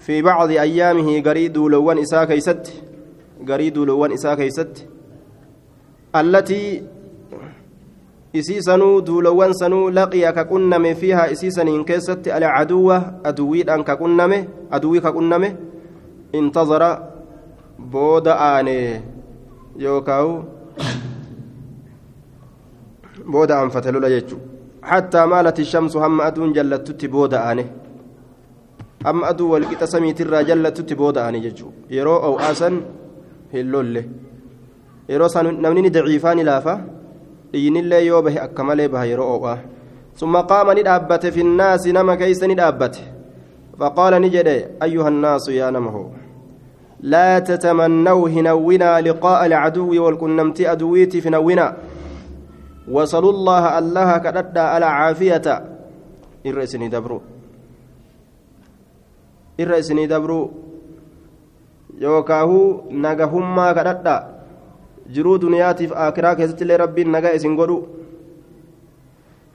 في 0.01 0.23
بعض 0.23 0.49
ايامه 0.51 1.21
قريد 1.21 1.59
لوان 1.59 1.99
اسا 1.99 2.25
كيست 2.25 2.73
قريد 3.49 3.79
لوان 3.79 4.13
اسا 4.13 4.35
كيست 4.35 4.89
التي 6.17 6.83
isiisanuu 8.33 9.01
duulowwan 9.01 9.55
sanuu 9.57 9.91
laqiya 9.91 10.33
ka 10.33 10.45
qunname 10.45 10.95
fiihaa 10.95 11.31
isiisaniin 11.35 11.85
keessatti 11.85 12.31
alcaduwa 12.31 12.97
aduwiidhaan 13.25 13.85
ka 13.85 13.97
qunname 13.97 14.39
aduwii 14.71 15.01
ka 15.01 15.13
qunname 15.13 15.57
intazara 16.33 16.91
booda 17.79 18.37
aane 18.51 19.03
yookaawu 19.85 20.45
booda 23.33 23.59
aanfate 23.59 23.93
lola 23.93 24.11
jechu 24.11 24.37
hattaa 24.81 25.27
maalat 25.27 25.59
ishamsu 25.59 26.01
hamma 26.05 26.25
aduun 26.25 26.53
jallattutti 26.53 27.09
booda 27.09 27.45
aane 27.49 27.65
hamma 29.05 29.29
aduu 29.33 29.51
walqixa 29.51 29.87
samiitirraa 29.95 30.45
jallattutti 30.51 30.95
booda 30.95 31.25
aane 31.25 31.41
jechu 31.41 31.73
yeroo 31.97 32.19
ow'aasan 32.29 32.83
hin 33.53 33.71
lolle 33.75 34.03
yeroo 35.09 35.43
namni 35.43 35.83
ni 35.83 35.91
daciifaani 35.91 36.45
laafa 36.51 36.81
dhiinillee 37.53 38.05
yoo 38.07 38.23
bahe 38.23 38.39
akka 38.47 38.65
malee 38.65 38.89
baha 38.89 39.07
yeroo 39.11 39.29
oo'a 39.37 39.59
summa 40.21 40.43
qaama 40.51 40.75
ni 40.75 40.83
dhaabbate 40.89 41.33
fi 41.33 41.45
nnaasi 41.45 41.93
nama 41.93 42.17
keeysa 42.17 42.47
ni 42.47 42.55
dhaabbate 42.61 43.03
faqaala 43.79 44.19
ni 44.21 44.31
jedhe 44.31 44.57
ayyuha 44.87 45.09
annaasu 45.09 45.53
yaa 45.53 45.71
nama 45.71 45.91
hoo 45.97 46.11
laa 47.03 47.41
tatamannawuu 47.51 48.27
hinawwinaa 48.37 49.01
liqaa'a 49.09 49.41
alcaduwwi 49.49 49.99
walqunnamtii 50.05 50.67
aduwiitiif 50.75 51.25
hinawwinaa 51.25 51.73
wasaluu 52.97 53.33
llaha 53.49 53.75
allaha 53.81 54.21
kadhadhaa 54.21 54.71
alcaafiyata 54.79 55.61
irra 56.45 56.63
isinii 56.69 56.89
dabru 56.89 57.23
irra 59.59 59.79
isinii 59.79 60.07
dabru 60.07 60.41
yookaahu 62.01 62.59
nagahummaa 63.07 63.75
kadhadhaa 63.79 64.38
jiruu 65.15 65.39
duniyaatiif 65.41 65.93
aakiraa 66.05 66.35
keessatti 66.37 66.65
illee 66.65 66.83
rabbiin 66.85 67.13
nagaa 67.13 67.37
isin 67.41 67.57
godhu. 67.57 67.79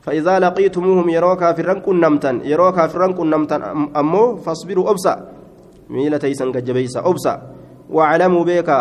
فإذا 0.03 0.39
لقيتموهم 0.39 1.09
يروا 1.09 1.35
كافرا 1.35 1.73
كنمتا 1.73 2.31
يروا 2.43 2.71
كافرا 2.71 3.07
كنمتا 3.11 3.57
أمو 3.95 4.35
فاصبروا 4.43 4.89
أبسا 4.91 5.13
ميلة 5.89 6.17
تيسن 6.17 6.51
جبيسا 6.51 6.99
أبسا 7.09 7.33
واعلموا 7.89 8.43
بيكا 8.43 8.79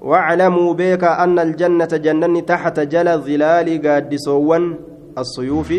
واعلموا 0.00 0.74
بيكا 0.74 1.24
أن 1.24 1.38
الجنة 1.38 1.92
جنة 2.06 2.40
تحت 2.40 2.80
جل 2.80 3.08
ظلال 3.26 3.68
قاد 3.86 4.12
سوان 4.26 4.64
السيوف 5.18 5.70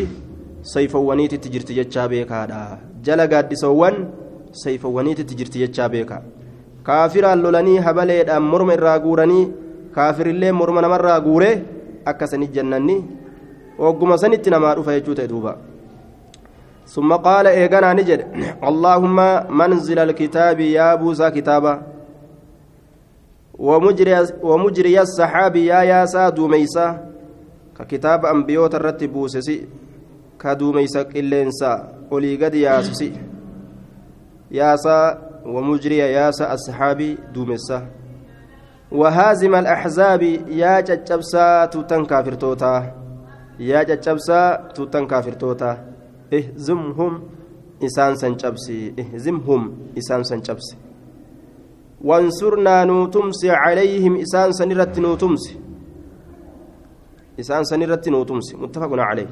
سيفوانيت 0.74 1.34
تجرت 1.44 1.70
جتشا 1.72 2.06
بيكا 2.06 2.80
جل 3.04 3.22
قاد 3.32 3.54
سوان 3.54 3.96
سيفوانيت 4.64 5.22
تجرت 5.22 5.58
جتشا 5.58 5.88
بيكا 5.88 6.18
كافرا 6.88 7.36
لولاني 7.36 7.80
هبليد 7.80 8.30
أم 8.30 8.52
مرم 8.52 8.72
الراغوراني 8.72 9.42
kaafirillee 9.96 10.52
morma 10.52 10.82
namarraa 10.82 11.20
guure 11.28 11.52
akkasanii 12.06 12.54
jannanni 12.56 12.98
wagguma 13.78 14.18
sanitti 14.18 14.50
namaa 14.50 14.76
dhufa 14.76 14.98
jechuu 15.00 15.16
ta'e 15.20 15.28
duuba. 15.28 15.54
ثم 16.88 17.14
قال 17.14 17.48
إيغانا 17.48 17.94
نجد 17.94 18.22
اللهم 18.64 19.18
منزل 19.58 20.00
الكتاب 20.00 20.60
يا 20.60 20.96
بوسى 20.96 21.32
كتابا 21.32 21.82
ومجري 23.60 24.28
ومجري 24.44 25.02
السحاب 25.02 25.56
يا 25.56 25.82
ياسا 25.82 26.30
دوميسا 26.30 27.08
ككتاب 27.80 28.26
أنبيوت 28.26 28.76
الرتب 28.76 29.28
كدوميسا 30.40 31.02
إلينسا 31.02 31.72
ولي 32.12 32.36
قد 32.46 32.56
ياسسي 32.56 33.12
ياسا 34.52 34.98
ومجري 35.46 35.98
ياسا 35.98 36.54
السحاب 36.54 37.16
دوميسا 37.34 37.88
وهازم 38.94 39.56
الأحزاب 39.56 40.22
يا 40.62 40.80
ججبسا 40.80 41.66
توتن 41.66 42.06
كافرتوتا 42.06 42.74
يا 43.60 43.84
ججبسا 43.84 44.42
توتن 44.76 45.08
كافرتوتا 45.08 45.72
اهزمهم 46.34 47.14
إسان 47.84 48.16
سنجبسي 48.16 48.94
اهزمهم 49.00 49.62
إسان 49.98 50.24
سنجبسي 50.24 50.78
وانصرنا 52.04 52.84
نوتمسي 52.84 53.50
عليهم 53.52 54.14
إسان 54.24 54.52
سنرت 54.52 55.00
نوتمسي. 55.00 55.56
إسان 57.40 57.64
سنرت 57.64 58.10
نوتمسي. 58.10 58.56
متفق 58.58 58.92
عليه. 58.92 59.30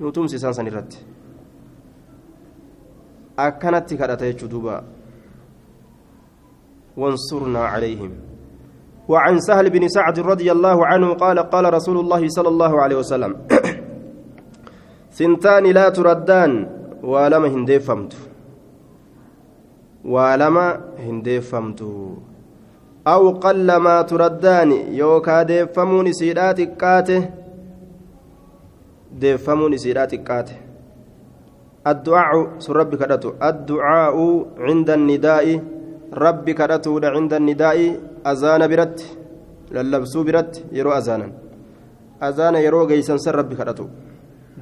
نوتمسي 0.00 0.36
إسان 0.36 0.52
سنرت 0.52 0.92
أكنت 3.38 3.94
كرة 3.94 4.22
يجدوبا. 4.24 4.84
وانصرنا 6.96 7.58
عليهم. 7.58 8.10
وعن 9.08 9.40
سهل 9.40 9.70
بن 9.70 9.88
سعد 9.88 10.20
رضي 10.20 10.52
الله 10.52 10.86
عنه 10.86 11.12
قال 11.14 11.38
قال 11.38 11.74
رسول 11.74 11.98
الله 11.98 12.28
صلى 12.28 12.48
الله 12.48 12.72
عليه 12.82 12.96
وسلم 12.96 13.32
ثنتان 15.18 15.64
لا 15.66 15.88
تردان 15.88 16.52
ولما 17.02 17.48
هندفمت. 17.48 18.12
ولما 20.04 20.80
هندفمت. 20.98 21.80
أو 23.06 23.30
قل 23.30 23.76
ما 23.76 24.02
تردان 24.02 24.72
يوكا 24.72 25.42
ديفمون 25.42 26.12
سيدات 26.12 26.60
كاته. 26.60 27.30
ديفمون 29.12 29.76
سيدات 29.76 30.14
كاته. 30.14 30.56
الدعاء 31.86 32.58
سربك 32.58 33.02
الدعاء 33.42 34.16
عند 34.58 34.90
النداء. 34.90 35.46
Rabbi 36.12 36.54
kadhatuudha 36.54 37.14
cinda 37.14 37.38
nidaa'i 37.38 37.88
azaana 38.24 38.68
biratti 38.68 39.12
lallabsuu 39.74 40.24
biratti 40.28 40.64
yeroo 40.78 40.94
azaanan 41.00 41.32
azaana 42.28 42.64
yeroo 42.66 42.86
geeysan 42.86 43.18
san 43.18 43.34
rabbi 43.40 43.56
kadhatu 43.60 43.90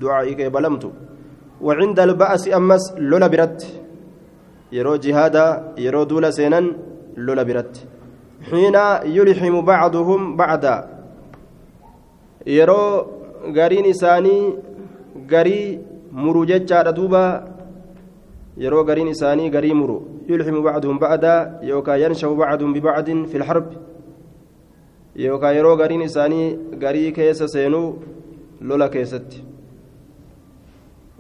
du'aa'ii 0.00 0.36
qeebalamtu 0.40 0.90
وعند 1.66 1.98
البأس 2.00 2.44
أمس 2.48 2.84
لولا 3.10 3.26
برت 3.32 3.60
يرو 4.72 4.96
جهادا 5.04 5.46
يرو 5.84 6.02
دولا 6.10 6.30
سينا 6.30 6.60
لولا 7.26 7.42
برت 7.48 7.74
حين 8.48 8.76
يلحم 9.16 9.54
بعضهم 9.72 10.20
بعدا 10.40 10.76
يرو 12.58 12.82
غارين 13.56 13.86
إساني 13.92 14.36
غاري 15.30 15.60
مروجة 16.12 16.90
دوبا 16.96 17.24
يرو 18.64 18.80
غارين 18.88 19.08
إساني 19.14 19.44
غاري 19.54 19.72
مرو 19.80 19.98
يلحم 20.30 20.56
بعضهم 20.68 20.96
بعدا 21.04 21.34
يوكا 21.70 21.94
ينشأ 22.02 22.28
بعضهم 22.42 22.70
ببعض 22.76 23.08
في 23.30 23.36
الحرب 23.40 23.68
يوكا 25.16 25.48
يرو 25.58 25.72
غارين 25.80 26.02
إساني 26.08 26.42
غاري 26.82 27.10
كيس 27.16 27.40
سينو 27.54 27.84
لولا 28.68 28.86
كيست 28.94 29.30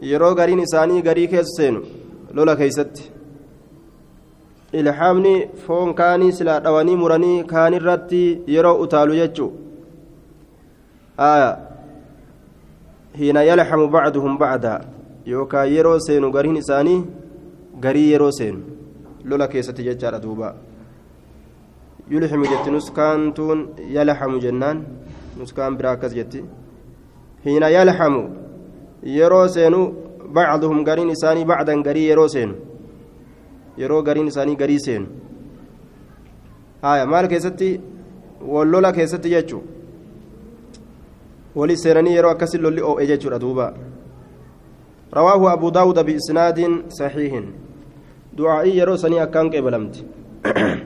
yeroo 0.02 0.34
gariin 0.34 0.60
isaanii 0.60 1.02
garii 1.02 1.28
keessa 1.28 1.56
seenu 1.56 1.80
lola 2.34 2.56
keeysatti 2.56 3.10
ilhaamni 4.80 5.32
foon 5.64 5.94
kaanii 5.94 6.32
silaa 6.38 6.60
dhawanii 6.66 6.96
muranii 7.00 7.44
kaan 7.50 7.74
irratti 7.78 8.20
yeroo 8.54 8.76
utaalu 8.84 9.18
jechuu 9.18 9.50
hiina 13.18 13.42
yalhamu 13.50 13.88
bacduhum 13.96 14.38
bacda 14.38 14.72
yookaan 15.32 15.72
yeroo 15.74 15.98
seenu 16.06 16.32
gariin 16.36 16.56
isaanii 16.62 16.98
garii 17.84 18.10
yeroo 18.12 18.32
seenu 18.38 18.60
lola 19.24 19.48
keessatti 19.48 19.84
jechaadha 19.88 20.22
duuba 20.22 20.54
yulhimu 22.10 22.46
jetti 22.52 22.70
nuskaantuun 22.70 23.60
yalhamu 23.96 24.40
jennaan 24.44 24.84
nuskaan 25.38 25.76
biraa 25.76 25.92
akkas 25.98 26.14
jetti 26.14 26.44
hiina 27.44 27.68
yalhamu 27.76 28.22
yeroo 29.16 29.46
seenu 29.56 29.80
bacduhum 30.38 30.84
gariin 30.84 31.10
isaanii 31.16 31.44
bacdan 31.52 31.82
garii 31.82 32.08
yeroo 32.08 32.28
seenu 32.28 32.54
yeroo 33.82 34.02
gariin 34.02 34.32
isaanii 34.32 34.56
garii 34.56 34.80
seenu 34.86 35.06
haya 36.82 37.06
maal 37.06 37.28
keessatti 37.34 37.70
wallola 38.54 38.92
keessatti 38.98 39.30
jechuu 39.36 39.62
wali 41.54 41.76
seenanii 41.76 42.16
yeroo 42.16 42.34
akkasi 42.36 42.58
lolli 42.58 42.82
oo'e 42.90 43.06
jechuudha 43.12 43.38
duuba 43.46 43.72
رواه 45.14 45.52
أبو 45.52 45.68
داود 45.68 45.98
بإسناد 45.98 46.58
صحيح 48.30 48.38
دعائي 48.38 48.78
يروسني 48.78 49.22
أكان 49.22 49.50
قبلمت. 49.50 50.04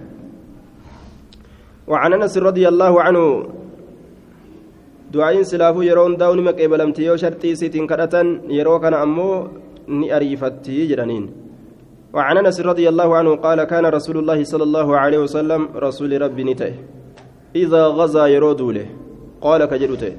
وعن 1.90 2.12
أنس 2.12 2.38
رضي 2.38 2.68
الله 2.68 3.02
عنه 3.02 3.46
du'aayin 5.14 5.46
silaafuu 5.46 5.86
yeroon 5.86 6.18
daawni 6.18 6.42
maqeebalamti 6.42 7.06
yoo 7.06 7.16
shartii 7.16 7.54
isiitiin 7.54 7.86
kadhatan 7.86 8.50
yeroo 8.50 8.80
kana 8.82 8.98
ammoo 9.06 9.46
ni 9.86 10.10
ariifattii 10.10 10.88
jedhaniin 10.90 11.30
وعن 12.14 12.38
أنس 12.38 12.60
رضي 12.60 12.88
الله 12.88 13.16
عنه 13.16 13.30
قال 13.42 13.58
كان 13.64 13.86
رسول 13.86 14.22
الله 14.22 14.44
صلى 14.46 14.62
الله 14.62 14.88
عليه 14.96 15.18
وسلم 15.26 15.74
رسول 15.74 16.22
ربي 16.22 16.44
نته. 16.46 16.72
إذا 17.56 17.82
غزا 17.98 18.26
يرودوله 18.26 18.86
قال 19.42 19.60
كجدته 19.66 20.14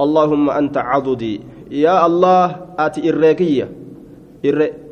اللهم 0.00 0.50
أنت 0.50 0.76
عضدي. 0.78 1.40
يا 1.70 2.06
الله 2.06 2.46
أتي 2.78 3.10
الريكيه 3.10 3.66
الر 4.44 4.85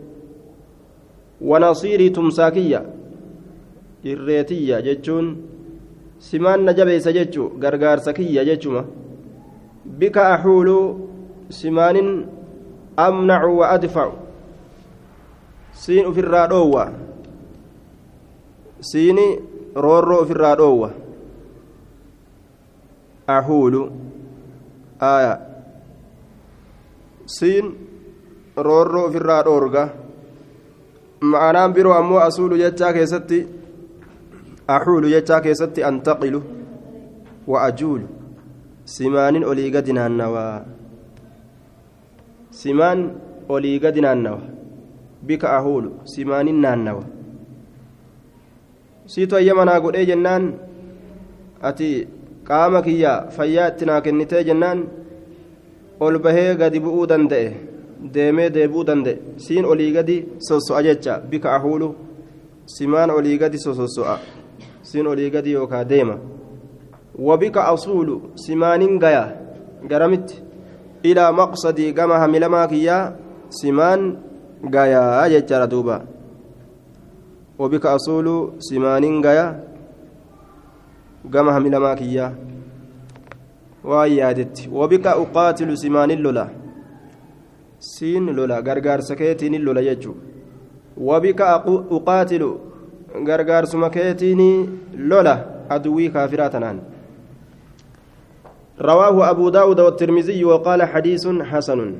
ونصيري 1.40 2.08
تمساكية 2.08 2.86
الريتيه 4.06 4.80
جتون 4.80 5.42
سمان 6.20 6.70
نجبيس 6.70 7.08
جتو 7.08 7.50
غرغار 7.62 7.98
سكية 7.98 8.42
جتوما 8.42 8.84
بك 9.84 10.18
أحول 10.18 10.96
سمان 11.50 12.26
أمنع 12.98 13.44
وأدفع. 13.44 14.12
سين 15.74 16.12
في 16.12 16.20
الرادوة. 16.20 16.92
سين 18.80 19.18
رورو 19.76 20.24
في 20.24 20.30
الرادوة. 20.30 20.90
أحول. 23.30 23.90
آية. 25.02 25.40
سين 27.26 27.74
رورو 28.58 29.10
في 29.10 29.18
معنaan 29.18 30.03
biroo 31.74 31.94
ammoo 31.94 32.20
asuulu 32.20 32.56
jechaa 32.56 32.92
keessatti 32.92 33.46
axuulu 34.66 35.08
jechaa 35.08 35.40
keessatti 35.40 35.84
antaqilu 35.84 36.42
wa 37.46 37.62
ajuulu 37.68 38.06
simaanin 38.84 39.44
olii 39.44 39.70
gadi 39.70 39.92
naannawaa 39.92 40.64
simaan 42.50 43.00
olii 43.48 43.78
gadi 43.78 44.00
naannawa 44.00 44.40
bika 45.26 45.56
ahuulu 45.56 45.90
simaanin 46.04 46.60
naannawa 46.64 47.04
siitu 49.06 49.36
ayya 49.36 49.54
manaa 49.54 49.80
godhee 49.80 50.06
jennaan 50.06 50.52
ati 51.62 51.88
qaama 52.48 52.82
kiyya 52.82 53.12
fayyaa 53.36 53.68
itti 53.72 53.84
naa 53.90 54.00
kennitee 54.00 54.44
jennaan 54.48 54.84
ol 56.00 56.18
bahee 56.18 56.54
gadi 56.62 56.80
bu'uu 56.84 57.06
danda'e 57.12 57.73
deemee 58.12 58.50
deebi'uu 58.50 58.84
danda'e 58.84 59.18
siin 59.36 59.64
olii 59.64 59.92
gadi 59.92 60.16
sosso'a 60.48 60.82
jecha 60.82 61.18
bika 61.30 61.54
ahuulu 61.56 61.94
simaan 62.66 63.10
olii 63.10 63.38
gadi 63.38 63.58
sosso'a 63.58 64.18
siin 64.82 65.06
olii 65.06 65.30
gadi 65.30 65.52
yookaa 65.52 65.84
deema 65.84 66.18
وبك 67.18 67.56
أصول 67.58 68.20
سمان 68.34 68.98
غيا 68.98 69.24
غرمت 69.90 70.42
إلى 71.04 71.32
مقصدي 71.32 71.92
كما 71.92 72.26
هملما 72.26 72.66
كيا 72.66 73.16
سمان 73.50 74.16
غيا 74.74 75.28
جتر 75.28 75.64
دوبا 75.64 76.04
وبك 77.58 77.86
أصول 77.86 78.52
سمان 78.58 79.04
غيا 79.24 79.46
كما 81.32 81.58
هملما 81.58 81.94
كيا 81.94 82.34
ويادت 83.84 84.68
وبك 84.72 85.06
أقاتل 85.06 85.78
سمان 85.78 86.10
اللولا 87.84 87.98
سين 87.98 88.26
لولا 88.36 88.58
غرغار 88.58 89.00
سكيتين 89.00 89.54
اللولا 89.54 89.80
يجو 89.80 90.14
وبك 90.96 91.40
أقاتل 91.40 92.42
غرغار 93.28 93.64
سمكيتين 93.64 94.40
لولا 94.94 95.34
أدوي 95.70 96.08
كافراتنان 96.08 96.80
رواه 98.80 99.30
أبو 99.30 99.48
داود 99.48 99.80
والترمذي 99.80 100.44
وقال 100.44 100.82
حديث 100.82 101.28
حسن 101.28 101.94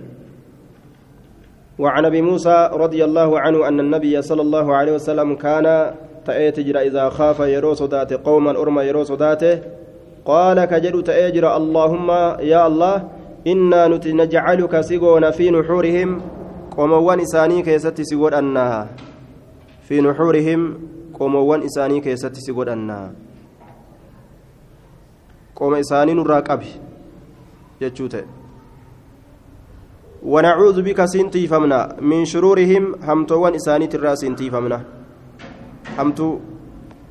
وعن 1.79 2.05
أبي 2.05 2.23
موسى 2.23 2.71
رضي 2.73 3.05
الله 3.05 3.41
عنه 3.41 3.69
أن 3.69 3.81
النبي 3.81 4.23
صلى 4.23 4.43
الله 4.43 4.75
عليه 4.75 4.93
وسلم 4.93 5.35
كان 5.35 5.95
تأتجر 6.25 6.79
إذا 6.79 7.09
خاف 7.09 7.41
يروس 7.41 7.83
ذات 7.83 8.13
قوما 8.13 8.51
أرمى 8.51 8.83
يروس 8.83 9.13
ذاته 9.13 9.61
قال 10.25 10.65
كجر 10.65 11.01
تأجر 11.01 11.57
اللهم 11.57 12.11
يا 12.41 12.67
الله 12.67 13.14
إنا 13.47 13.89
نجعلك 13.93 14.81
سيغون 14.81 15.31
في 15.31 15.51
نحورهم 15.51 16.11
قوموان 16.71 17.21
إساني 17.21 17.63
كيست 17.63 18.01
سيغون 18.01 18.35
أنها 18.35 18.89
في 19.89 20.01
نحورهم 20.01 20.61
قوموان 21.15 21.61
إساني 21.63 22.01
كيست 22.01 22.35
سيغون 22.35 22.69
أنها 22.69 23.13
qooma 25.55 25.79
isaanii 25.79 26.15
nurraa 26.19 26.43
qabi 26.43 26.67
jechuu 27.81 28.09
ta'e 28.09 28.27
ونعوذ 30.25 30.83
بك 30.83 31.05
سنتي 31.05 31.47
فمنا. 31.47 32.01
من 32.01 32.25
شرورهم 32.25 32.95
همتوان 33.05 33.55
إساني 33.55 33.87
ترى 33.87 34.17
سنتي 34.17 34.51
فمنا. 34.51 34.81
همتو 35.99 36.39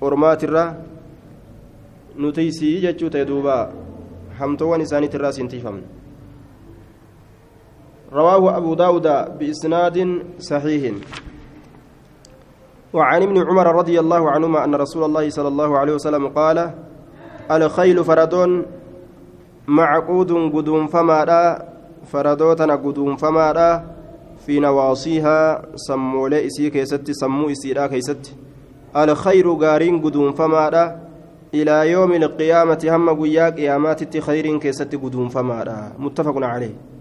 أرمات 0.03 0.43
الرا 0.43 0.65
نتيسي 2.17 2.81
جتشو 2.81 3.07
تيدوبا 3.07 3.71
همتوان 4.39 4.81
إساني 4.81 5.07
ترى 5.07 5.31
سنتي 5.31 5.59
فمنا. 5.61 6.02
رواه 8.13 8.57
أبو 8.57 8.73
داود 8.73 9.07
بإسناد 9.39 9.97
صحيح. 10.39 10.93
وعن 12.93 13.21
ابن 13.21 13.37
عمر 13.37 13.75
رضي 13.75 13.99
الله 13.99 14.31
عنهما 14.31 14.65
أن 14.65 14.75
رسول 14.75 15.03
الله 15.03 15.29
صلى 15.29 15.47
الله 15.47 15.77
عليه 15.77 15.93
وسلم 15.93 16.27
قال 16.27 16.71
الخيل 17.51 18.03
فردون 18.03 18.65
معقود 19.67 20.31
قدوم 20.31 20.87
فمادا 20.87 21.69
فردوتنا 22.05 22.75
قدوم 22.75 23.15
فمادا 23.15 23.83
في 24.45 24.59
نواصيها 24.59 25.61
سمولي 25.75 26.45
إسي 26.45 26.69
كيست 26.69 27.11
سمو 27.11 27.49
إسيرا 27.49 27.87
كيست. 27.87 28.35
الخير 28.97 29.53
قارين 29.53 30.01
قدوم 30.01 30.31
فمادا 30.31 30.99
إلى 31.53 31.91
يوم 31.91 32.13
القيامة 32.13 32.81
هم 32.89 33.09
قيا 33.21 33.49
قيامات 33.49 34.17
خير 34.17 34.57
كيست 34.57 34.95
قدوم 34.95 35.29
فمادا. 35.29 35.93
متفق 35.99 36.37
عليه. 36.37 36.92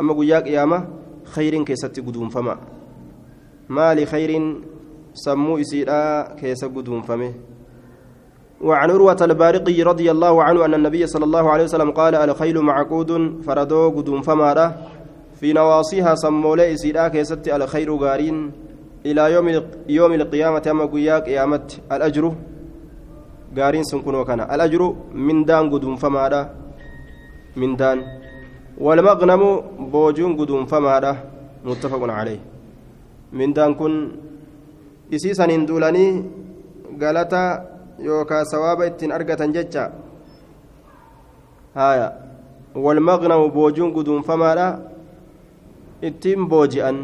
أما 0.00 0.12
قيا 0.14 0.40
قيامة 0.40 0.88
خير 1.24 1.62
كيست 1.64 2.00
قدوم 2.00 2.28
فما 2.28 2.56
ما 3.68 3.94
لخير 3.94 4.30
سمو 5.14 5.58
إسيرا 5.58 6.34
كيس 6.34 6.64
قدوم 6.64 7.02
فمه 7.02 7.32
وعن 8.60 8.90
عروة 8.90 9.16
البارقي 9.20 9.82
رضي 9.82 10.10
الله 10.10 10.42
عنه 10.42 10.64
أن 10.64 10.74
النبي 10.74 11.06
صلى 11.06 11.24
الله 11.24 11.50
عليه 11.50 11.64
وسلم 11.64 11.90
قال 11.90 12.14
الخيل 12.14 12.60
معقود 12.60 13.10
فردو 13.46 13.90
قدوم 13.90 14.22
فمارة 14.22 14.66
في 15.40 15.52
نواصيها 15.52 16.14
سمولي 16.14 16.74
إسيدا 16.74 17.08
كيست 17.08 17.48
الخير 17.48 17.94
غارين 17.96 18.52
إلى 19.06 19.32
يوم 19.32 19.62
يوم 19.88 20.12
القيامة 20.12 20.62
أما 20.70 20.84
قياك 20.84 21.22
قيامت 21.24 21.80
الأجر 21.92 22.34
غارين 23.58 23.84
سنكون 23.84 24.14
وكان 24.14 24.40
الأجر 24.40 24.94
من 25.14 25.44
دان 25.44 25.70
قدوم 25.70 25.96
فمارة 25.96 26.50
من 27.56 27.76
دان 27.76 27.98
والمغنم 28.78 29.42
بوجون 29.92 30.36
قدوم 30.36 30.66
فمارة 30.66 31.12
متفق 31.64 32.02
عليه. 32.18 32.40
من 33.32 33.52
دان 33.52 33.74
كن 33.74 33.92
إسيسا 35.14 35.46
دولاني 35.46 36.06
قالتا 37.00 37.42
yookaan 37.96 38.44
sawaaba 38.44 38.84
ittiin 38.86 39.12
argatan 39.12 39.52
jecha 39.56 39.88
haya 41.74 42.12
walmaqnamu 42.76 43.48
boojuun 43.48 43.92
guduunfamaadha 43.96 44.68
ittiin 46.02 46.44
booji'an 46.48 46.98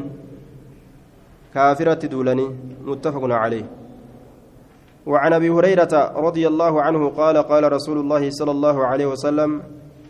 كافرة 1.53 2.09
دولني 2.09 2.47
متفق 2.85 3.25
عليه. 3.29 3.65
وعن 5.07 5.33
أبي 5.33 5.49
هريرة 5.51 6.13
رضي 6.17 6.49
الله 6.49 6.83
عنه 6.83 7.09
قال 7.09 7.37
قال 7.37 7.73
رسول 7.73 7.99
الله 7.99 8.31
صلى 8.31 8.51
الله 8.51 8.87
عليه 8.87 9.07
وسلم 9.07 9.63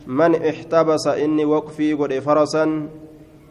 من 0.07 0.35
احتبس 0.35 1.07
إني 1.07 1.45
وقفي 1.45 1.93
قد 1.95 2.13
فرسا 2.19 2.89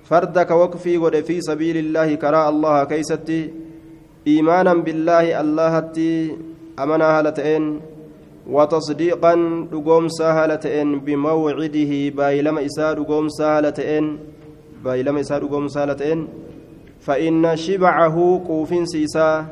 فردك 0.04 0.52
وقفي 0.52 0.98
قد 0.98 1.16
في 1.22 1.42
سبيل 1.42 1.78
الله 1.78 2.16
كراء 2.16 2.50
الله 2.50 2.84
كيستي 2.84 3.54
إيمانا 4.28 4.74
بالله 4.74 5.42
الله 5.42 5.72
amanaa 6.78 7.14
haala 7.14 7.32
ta'een 7.32 7.82
وتصديقا 8.48 9.36
دغومسا 9.72 10.32
هالتين 10.32 11.00
بموعده 11.00 12.10
بايلما 12.10 12.66
إسا 12.66 12.94
دغومسا 12.94 13.58
هالتين 13.58 14.20
بايلما 14.84 15.20
إسا 15.20 15.38
دغومسا 15.38 15.84
هالتين 15.84 16.28
فإن 17.00 17.56
شبعه 17.56 18.42
قوفين 18.48 18.86
سيسا 18.86 19.46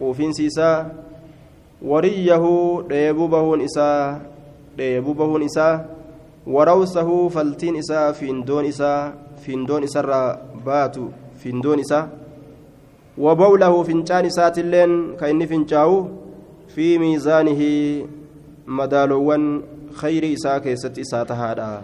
قوفين 0.00 0.32
سيسا 0.32 0.92
وريه 1.82 2.44
ديبوبهون 2.88 3.60
إسا. 3.60 4.20
إسا 4.80 5.86
وروسه 6.46 7.28
فلتين 7.28 7.76
إسا 7.76 8.12
فين 8.12 8.44
دون 8.44 8.64
إسا 8.64 9.12
findoon 9.40 9.84
isarraa 9.88 10.38
baatu 10.64 11.12
findoon 11.42 11.80
isaa 11.80 12.08
وبوله 13.18 13.82
فنجان 13.82 14.30
ساتلين 14.30 15.16
كإني 15.20 15.46
فنجاو 15.46 16.08
في 16.68 16.98
ميزانه 16.98 17.62
مدالوان 18.66 19.62
خير 19.92 20.34
إساء 20.34 20.58
كيست 20.58 20.98
إساء 20.98 21.24
تهادا 21.24 21.82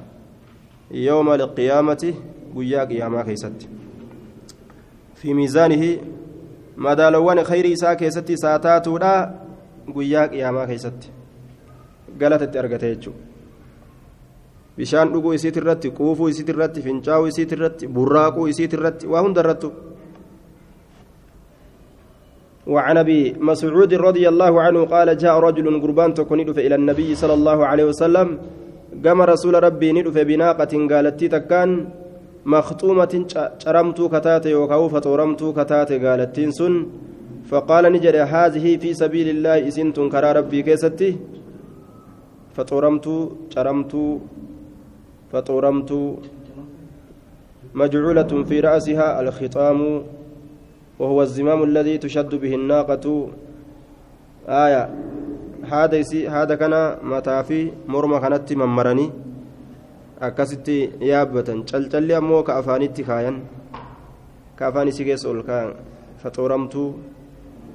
يوم 0.90 1.28
القيامة 1.32 2.14
قيا 2.56 2.84
قياما 2.84 3.22
كيست 3.22 3.68
في 5.14 5.34
ميزانه 5.34 5.98
مدالوان 6.76 7.44
خير 7.44 7.72
إساء 7.72 7.94
كيست 7.94 8.30
إساء 8.30 8.56
تاتودا 8.58 9.14
قيا 9.96 10.26
قياما 10.26 10.64
كيست 12.20 12.22
قالت 12.22 12.56
أرقتيجو 12.56 13.12
bishaan 14.76 15.08
dhuguu 15.08 15.32
isiit 15.32 15.56
irratti 15.56 15.88
quufuu 15.88 16.28
isiit 16.28 16.48
irratti 16.52 16.82
fincaa'uu 16.84 17.26
isiit 17.32 17.52
irratti 17.56 17.86
burraaquu 17.88 18.44
isiit 18.52 18.72
irratti 18.76 19.06
waa 19.08 19.22
hunda 19.24 19.40
irrattu. 19.40 19.72
وعن 22.66 22.96
أبي 22.96 23.38
مسعود 23.40 23.94
رضي 23.94 24.28
الله 24.28 24.52
عنه 24.60 24.80
قال 24.84 25.08
جاء 25.16 25.38
رجل 25.38 25.66
قربان 25.80 26.14
تكون 26.14 26.40
إلى 26.66 26.74
النبي 26.74 27.14
صلى 27.14 27.34
الله 27.34 27.66
عليه 27.66 27.84
وسلم. 27.84 28.28
قام 29.04 29.22
رسول 29.22 29.54
ربي 29.62 29.92
ندف 29.92 30.18
بناقة 30.18 30.72
قالت 30.90 31.24
تكان 31.24 31.70
مخطومة 32.44 33.12
شرمت 33.62 33.98
كتات 34.14 34.46
يوكاو 34.46 34.88
فطورمت 34.88 35.42
كتات 35.58 35.90
قالت 36.04 36.36
سن 36.58 36.74
فقال 37.50 37.84
نجد 37.92 38.16
هذه 38.16 38.66
في 38.82 38.90
سبيل 38.94 39.28
الله 39.34 39.68
إسنت 39.68 39.96
كرى 40.12 40.30
ربي 40.32 40.62
كيستي. 40.66 41.10
فطورمت 42.56 43.06
شرمت 43.54 43.94
فطورمت 45.32 45.92
مجعولة 47.74 48.32
في 48.48 48.56
رأسها 48.60 49.20
الخطام 49.20 49.80
وهو 50.98 51.22
الزمام 51.22 51.60
الذي 51.62 51.98
تشد 51.98 52.34
به 52.34 52.54
الناقة 52.54 53.06
آية 54.48 54.82
هذا 55.72 55.98
هذا 56.36 56.54
كان 56.54 56.74
متى 57.02 57.42
في 57.48 57.58
مرمى 57.88 58.20
كانت 58.20 58.52
ممرني 58.52 59.10
ka 62.42 62.56
afaanitti 62.56 63.04
kaayan 63.04 63.44
ka 64.56 64.68
afaan 64.68 64.88
isii 64.88 65.04
keessa 65.04 65.28
ol 65.28 65.42
kaayan 65.44 65.76
faxooramtuu 66.22 66.96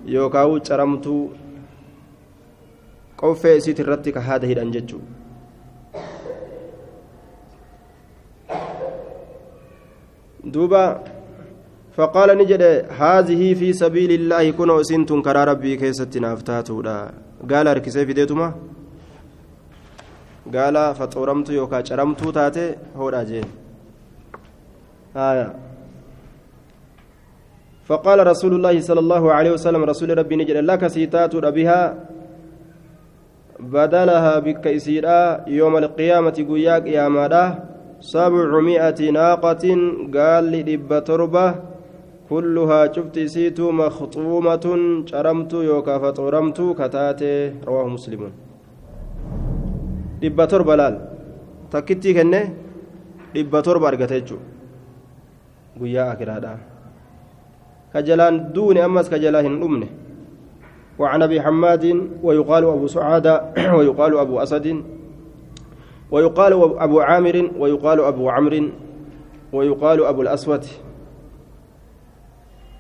yookaan 0.09 0.61
caramtuu 0.65 1.29
qoffee 3.21 3.57
isiit 3.59 3.79
irratti 3.83 4.13
ka 4.15 4.21
haada 4.27 4.47
hidhan 4.51 4.71
jechuudha. 4.75 5.21
duuba 10.53 10.83
فقال 11.91 12.37
نجد 12.37 12.63
هذه 12.87 13.41
في 13.59 13.73
سبيل 13.73 14.11
الله 14.11 14.51
كن 14.51 14.69
وسنتم 14.69 15.21
كرا 15.21 15.43
ربي 15.43 15.75
كيست 15.75 16.17
نافتاتودا 16.17 16.97
قال 17.51 17.67
أركسي 17.67 18.05
في 18.05 18.13
ديتما؟ 18.13 18.47
قال 20.55 20.95
فطورمت 20.95 21.49
يوكا 21.49 21.83
شرمت 21.83 22.21
تاتي 22.35 22.75
هو 22.95 23.09
راجين 23.09 23.47
آية. 25.15 25.47
فقال 27.87 28.27
رسول 28.27 28.53
الله 28.55 28.75
صلى 28.79 28.99
الله 28.99 29.23
عليه 29.33 29.51
وسلم 29.51 29.83
رسول 29.83 30.17
ربي 30.17 30.35
نجد 30.35 30.57
لك 30.57 30.87
سيتات 30.87 31.35
بها 31.35 31.81
بدلها 33.61 34.39
بك 34.39 34.67
إسيرا 34.67 35.45
يوم 35.47 35.77
القيامة 35.77 36.37
قياك 36.49 36.85
يا 36.87 37.05
مادا. 37.09 37.45
سبعمائة 38.01 38.99
ناقة 39.11 39.65
قال 40.15 40.43
لدب 40.51 41.03
تربة. 41.03 41.55
كلها 42.29 42.81
شفت 42.93 43.19
سيتو 43.19 43.71
مخطومة. 43.71 44.65
شرمت 45.05 45.53
يوكا 45.53 45.95
فطرمت 45.97 46.59
كتاتي. 46.79 47.61
رواه 47.67 47.87
مسلم. 47.87 48.21
دب 50.21 50.39
تربة 50.47 50.75
لال. 50.75 50.95
تكتي 51.71 52.13
كنة؟ 52.13 52.41
دب 53.35 53.53
تربة 53.61 53.87
أرقتيجو 53.87 54.37
قيا 55.79 56.11
أكرادا 56.11 56.57
كجلان 57.93 58.51
دون 58.51 58.77
أمس 58.77 59.07
كجلاهن 59.09 59.55
أمنه 59.63 59.89
وعن 60.99 61.21
أبي 61.21 61.41
حماد 61.41 62.09
ويقال 62.23 62.63
أبو 62.65 62.87
سعادة 62.87 63.53
ويقال 63.77 64.17
أبو 64.17 64.39
أسد 64.39 64.83
ويقال 66.11 66.53
أبو 66.79 66.99
عامر 66.99 67.51
ويقال 67.59 67.99
أبو 67.99 68.29
عمرو 68.29 68.69
ويقال 69.53 70.05
أبو 70.05 70.21
الأسود 70.21 70.65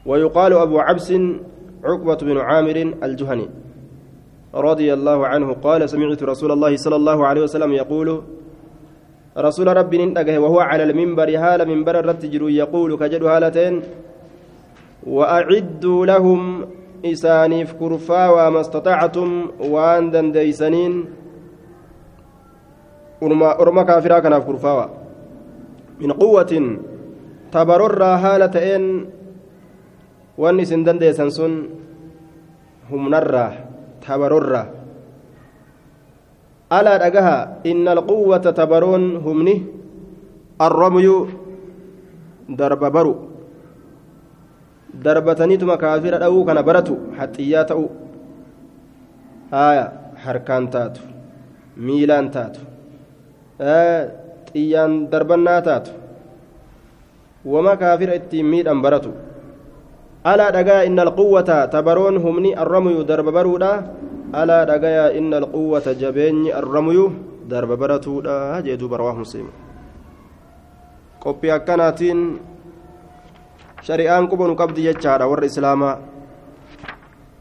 ويقال 0.05 0.53
أبو 0.53 0.79
عبس 0.79 1.13
عقبة 1.83 2.15
بن 2.15 2.37
عامر 2.37 2.93
الجهني 3.03 3.49
رضي 4.55 4.93
الله 4.93 5.27
عنه 5.27 5.53
قال 5.53 5.89
سمعت 5.89 6.23
رسول 6.23 6.51
الله 6.51 6.75
صلى 6.75 6.95
الله 6.95 7.27
عليه 7.27 7.41
وسلم 7.41 7.71
يقول 7.71 8.21
رسول 9.37 9.77
ربي 9.77 10.05
ننتقه 10.05 10.39
وهو 10.39 10.59
على 10.59 10.83
المنبر 10.83 11.37
هال 11.37 11.67
منبر 11.67 11.99
الرتجر 11.99 12.49
يقول 12.49 12.97
كجد 12.97 13.23
هالتين 13.23 13.81
وأعدوا 15.07 16.05
لهم 16.05 16.65
إسانيف 17.05 17.73
كرفا 17.73 18.29
وما 18.29 18.61
استطعتم 18.61 19.29
وأن 19.59 20.11
دنديسنين 20.11 21.21
orma 23.21 23.85
kaafiraa 23.85 24.21
kanaaf 24.21 24.45
kurfaawa 24.45 24.89
min 26.01 26.09
quwwatin 26.17 26.81
tabarorraa 27.53 28.17
haala 28.17 28.49
ta'een 28.49 29.05
wanni 30.37 30.65
isin 30.65 30.81
dandeessan 30.81 31.29
sun 31.29 31.53
humnarraa 32.89 33.53
tabarorraa 34.01 34.65
alaa 36.73 36.97
dhagaha 36.97 37.61
inna 37.63 37.93
alquwwata 37.93 38.53
tabaroon 38.57 39.21
humni 39.21 39.55
arramyu 40.57 41.29
darba 42.49 42.89
baru 42.89 43.30
darbataniituma 44.93 45.77
kaafira 45.77 46.19
dha'uu 46.19 46.43
kana 46.45 46.63
baratu 46.63 46.97
haxxiyyaa 47.17 47.63
ta'u 47.65 47.85
haaya 49.51 49.85
harkaan 50.25 50.67
taatu 50.67 51.01
miilaan 51.77 52.27
taatu 52.31 52.59
xiyyaan 54.51 55.07
darbannaa 55.11 55.61
taatu 55.61 55.91
wama 57.45 57.77
kaafira 57.79 58.19
ittiin 58.19 58.45
miidhan 58.45 58.81
baratu 58.83 59.15
alaa 60.23 60.51
dhagayaa 60.51 60.85
inna 60.91 61.07
alquwwata 61.07 61.67
tabaroon 61.67 62.19
humni 62.21 62.53
arramuyu 62.53 63.07
darba 63.07 63.31
baruudha 63.31 63.71
alaa 64.33 64.65
dhagayaa 64.65 65.09
inna 65.17 65.37
alquwwata 65.41 65.95
jabeenyi 65.95 66.51
arramuyu 66.51 67.11
darba 67.47 67.77
baratuudha 67.77 68.61
jee 68.61 68.77
duuba 68.77 69.13
muslim 69.15 69.47
qophii 71.23 71.51
akkanaatiin 71.57 72.50
shari'aan 73.87 74.29
qubanu 74.31 74.55
qabdi 74.55 74.87
jechaadha 74.89 75.27
warra 75.27 75.45
islaamaa. 75.45 75.97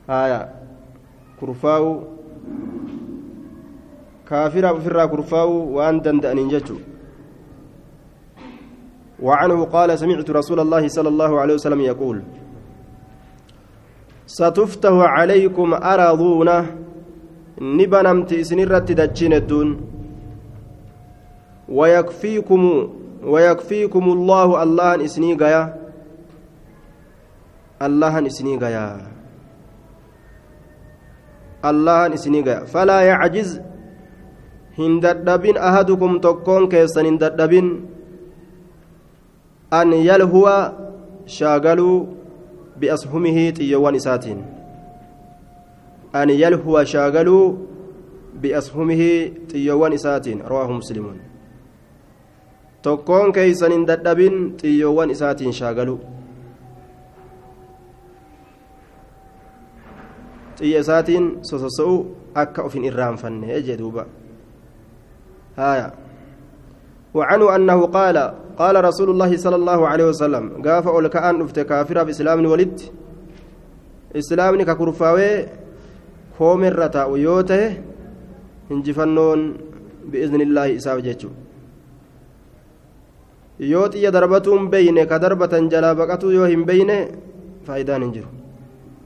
Haya 0.07 0.41
kurfaa'u. 1.41 1.93
كافر 4.31 4.65
ofirraa 4.75 5.09
kurfaa'uu 5.11 5.75
waan 5.77 5.99
danda'aniin 6.05 6.51
jechuudha 6.55 6.91
وعنه 9.23 9.65
قال 9.65 9.99
سمعت 9.99 10.31
رسول 10.31 10.61
الله 10.61 10.89
صلى 10.89 11.09
الله 11.09 11.41
عليه 11.41 11.55
وسلم 11.55 11.81
يقول 11.81 12.23
ستفتح 14.27 14.93
عليكم 14.93 15.75
أراضون 15.75 16.51
نبنمت 17.61 18.35
سنرة 18.35 18.79
دجين 18.79 19.35
ويكفيكم 21.69 22.63
ويكفيكم 23.25 24.05
الله 24.13 24.63
الله 24.63 25.05
إسني 25.05 25.35
الله 27.83 28.27
إسني 28.27 28.57
غيا 28.57 28.87
الله 31.65 32.15
إسني 32.15 32.41
غيا 32.41 32.65
فلا 32.65 33.01
يعجز 33.01 33.61
hin 34.81 35.01
dadhabin 35.03 35.57
ahadukum 35.69 36.21
tokkoon 36.25 36.69
keessan 36.73 37.05
hin 37.09 37.17
dadhabin 37.21 37.67
an 39.81 39.93
yalhuwa 39.93 40.55
shaagaluu 41.39 41.97
biashumihi 42.81 43.45
xiyyowwan 43.59 43.99
isaatiin 44.01 44.39
an 46.21 46.29
yalhuwa 46.43 46.87
shaagaluu 46.93 47.45
biashumihi 48.45 49.11
xiyyowwan 49.53 49.93
isaatiin 49.99 50.41
rawaahu 50.53 50.79
muslimuun 50.81 51.19
tokkoon 52.83 53.33
keeysan 53.33 53.73
hin 53.77 53.85
dadhabin 53.93 54.41
xiyyowwan 54.63 55.11
isaatiin 55.17 55.53
shaagaluu 55.61 55.99
xiyya 60.61 60.81
isaatiin 60.85 61.27
sososo'u 61.51 61.97
akka 62.35 62.63
of 62.63 62.75
hin 62.75 62.85
irraanfanne 62.93 63.63
jee 63.69 63.79
duuba 63.83 64.07
هايا 65.61 65.89
وعنه 67.15 67.57
أنه 67.57 67.87
قال 67.87 68.17
قال 68.59 68.85
رسول 68.85 69.11
الله 69.11 69.37
صلى 69.37 69.57
الله 69.57 69.81
عليه 69.89 70.05
وسلم 70.05 70.45
قاف 70.67 70.89
أولك 70.89 71.17
أن 71.17 71.41
أفت 71.43 71.59
كافر 71.61 72.05
بإسلام 72.05 72.47
ولد 72.47 72.81
إسلام 74.17 74.63
ككرفاوي 74.63 75.31
كوم 76.39 76.65
الرتا 76.65 77.05
ويوته 77.05 77.63
انجفنون 78.73 79.41
بإذن 80.11 80.41
الله 80.41 80.67
إساف 80.77 80.99
جيتشو 81.07 81.31
beyne 84.73 85.05
ka 85.05 85.21
darbatan 85.21 85.69
jalaa 85.69 85.93
baqatu 85.93 86.33
yoo 86.33 86.49
hin 86.49 86.65
beyne 86.65 86.97
faayidaan 87.67 88.03
hin 88.03 88.13
jiru 88.17 88.40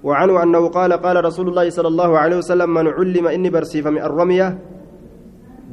وعنه 0.04 0.42
أنه 0.42 0.68
قال 0.68 0.92
قال 0.92 1.24
رسول 1.24 1.48
الله 1.48 1.66
صلى 1.70 1.88
الله 1.88 2.10
عليه 2.18 2.36
وسلم 2.36 2.70
من 2.74 2.86
علم 2.88 3.26
إني 3.26 3.50
برسيفم 3.50 3.96
الرمية 3.98 4.58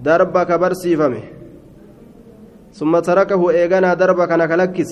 دربك 0.03 0.51
برسيفمه 0.51 1.23
ثم 2.73 2.93
تركه 2.99 3.41
إيغانا 3.49 3.93
دربك 3.93 4.31
نكلكس 4.31 4.89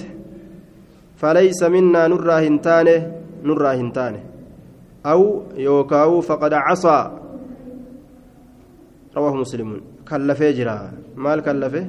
فليس 1.22 1.64
منا 1.64 2.08
نرى 2.08 2.48
هنتانه 2.48 3.00
نرى 3.44 3.72
هنتانه. 3.80 4.22
أو 5.06 5.44
يوكاو 5.56 6.22
فقد 6.22 6.54
عصى. 6.54 7.00
رواه 9.18 9.34
مسلم. 9.36 9.82
كلفه 10.10 10.52
جرا. 10.52 10.92
مال 11.16 11.40
كلفه؟ 11.48 11.84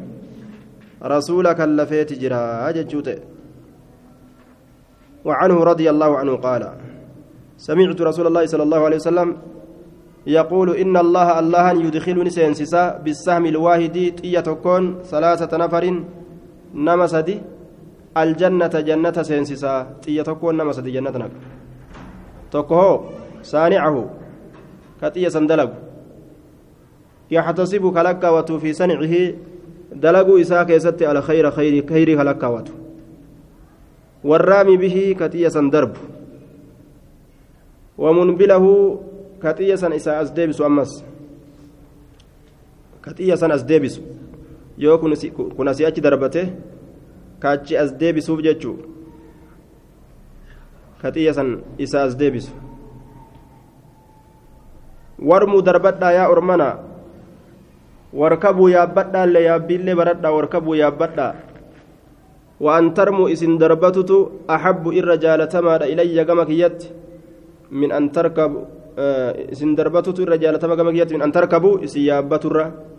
رسول 1.03 1.53
كلفه 1.53 2.11
جرا 2.23 2.69
أججوت 2.69 3.09
وعنه 5.25 5.57
رضي 5.65 5.91
الله 5.91 6.19
عنه 6.19 6.37
قال 6.37 6.63
سمعت 7.61 8.01
رسول 8.01 8.27
الله 8.27 8.44
صلى 8.46 8.62
الله 8.62 8.81
عليه 8.87 8.96
وسلم 8.96 9.29
يقول 10.27 10.68
إن 10.83 10.96
الله 10.96 11.29
الله 11.38 11.66
يدخلني 11.87 12.31
سينسسا 12.31 13.05
بالسهم 13.05 13.44
الواحد 13.53 13.96
تيتكون 14.16 14.85
ثلاثة 15.12 15.53
نفر 15.57 15.85
نمسدي 16.75 17.37
الجنة 18.16 18.75
جنة 18.88 19.16
سينسسا 19.29 19.75
تيتكون 20.03 20.57
نمسدي 20.57 20.90
جنة 20.96 21.16
نك 21.23 21.35
تكهو 22.53 22.92
صانعه 23.42 23.96
كتية 25.03 25.29
سندلق 25.29 25.70
يحتسب 27.31 27.85
في 28.62 28.73
صنعه 28.73 29.14
دلقوا 30.05 30.40
إساء 30.40 30.62
كيست 30.64 31.03
على 31.03 31.23
خير 31.23 31.51
خير 31.51 31.75
خير 31.88 32.09
والرامي 34.25 34.77
به 34.77 35.16
كتية 35.20 35.49
سندرب. 35.49 35.92
ومنبله 38.01 38.65
كتية 39.43 39.75
سن 39.75 39.93
إساء 39.93 40.23
أزديبس 40.23 40.61
أمس 40.61 40.91
كتية 43.05 43.35
سن 43.35 43.53
أزديبس 43.53 44.01
kun 45.57 45.69
asii 45.69 45.85
achi 45.85 46.01
darbate 46.01 46.43
kaachi 47.41 47.77
as 47.77 47.93
deebisuuf 48.01 48.41
jechuu 48.41 48.77
ka 51.03 51.13
xiyya 51.13 51.33
san 51.37 51.61
isa 51.79 52.03
as 52.09 52.17
deebisu 52.17 52.53
warmuu 55.21 55.61
darbadhaa 55.63 56.13
yaa 56.13 56.29
ormana 56.33 56.69
warkabuu 58.13 58.69
yaabbadhaallee 58.73 59.45
yaabbiillee 59.49 59.95
baradhaa 60.01 60.33
warkabuu 60.39 60.81
yaabbadhaa 60.81 61.35
وأن 62.61 62.93
ترموا 62.95 63.33
إسن 63.33 63.57
دربتت 63.57 64.11
أحب 64.51 64.85
إر 64.89 65.15
جالتما 65.17 65.77
إلي 65.81 66.25
min 67.71 67.93
an 67.93 68.11
tarkabu 68.11 68.67
eh, 68.99 69.53
isin 69.53 69.75
darbatutu 69.77 70.23
irra 70.23 70.39
jaalatama 70.39 70.77
gama 70.77 70.91
kiyyaatti 70.93 71.15
min 71.15 71.23
an 71.23 71.33
tarkabu 71.33 71.79
isin 71.83 72.03
yaabbaturra. 72.05 72.91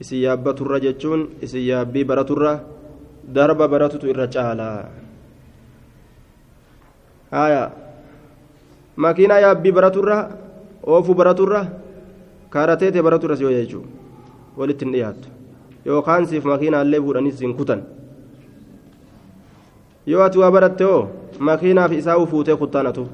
Isin 0.00 0.22
yaabbaturra 0.24 0.80
jechuun 0.80 1.28
isin 1.44 1.60
yaabbii 1.60 2.04
baraturra 2.04 2.60
darba 3.34 3.68
baratutu 3.68 4.08
irra 4.08 4.26
caalaa 4.32 4.88
haya 7.30 7.70
makiinaa 8.96 9.40
yaabbii 9.44 9.72
baraturra 9.72 10.16
oofuu 10.86 11.14
baraturra 11.14 11.60
kaarateete 12.48 13.02
baraturra 13.02 13.36
si 13.36 13.44
hoja 13.44 13.60
jechuun 13.60 13.84
walitti 14.56 14.84
hin 14.84 14.92
dhiyaattu. 14.94 15.28
Yookaan 15.86 16.26
siif 16.26 16.44
makiinaallee 16.44 17.00
fuudhanii 17.00 17.32
siin 17.32 17.54
kutan. 17.54 17.82
Yoo 20.06 20.22
ati 20.24 20.38
waa 20.38 20.50
baratte 20.50 20.84
hoo 20.84 21.02
makiinaaf 21.38 21.92
isaa 21.92 22.16
fuutee 22.26 22.56
kuttaanatu. 22.56 23.08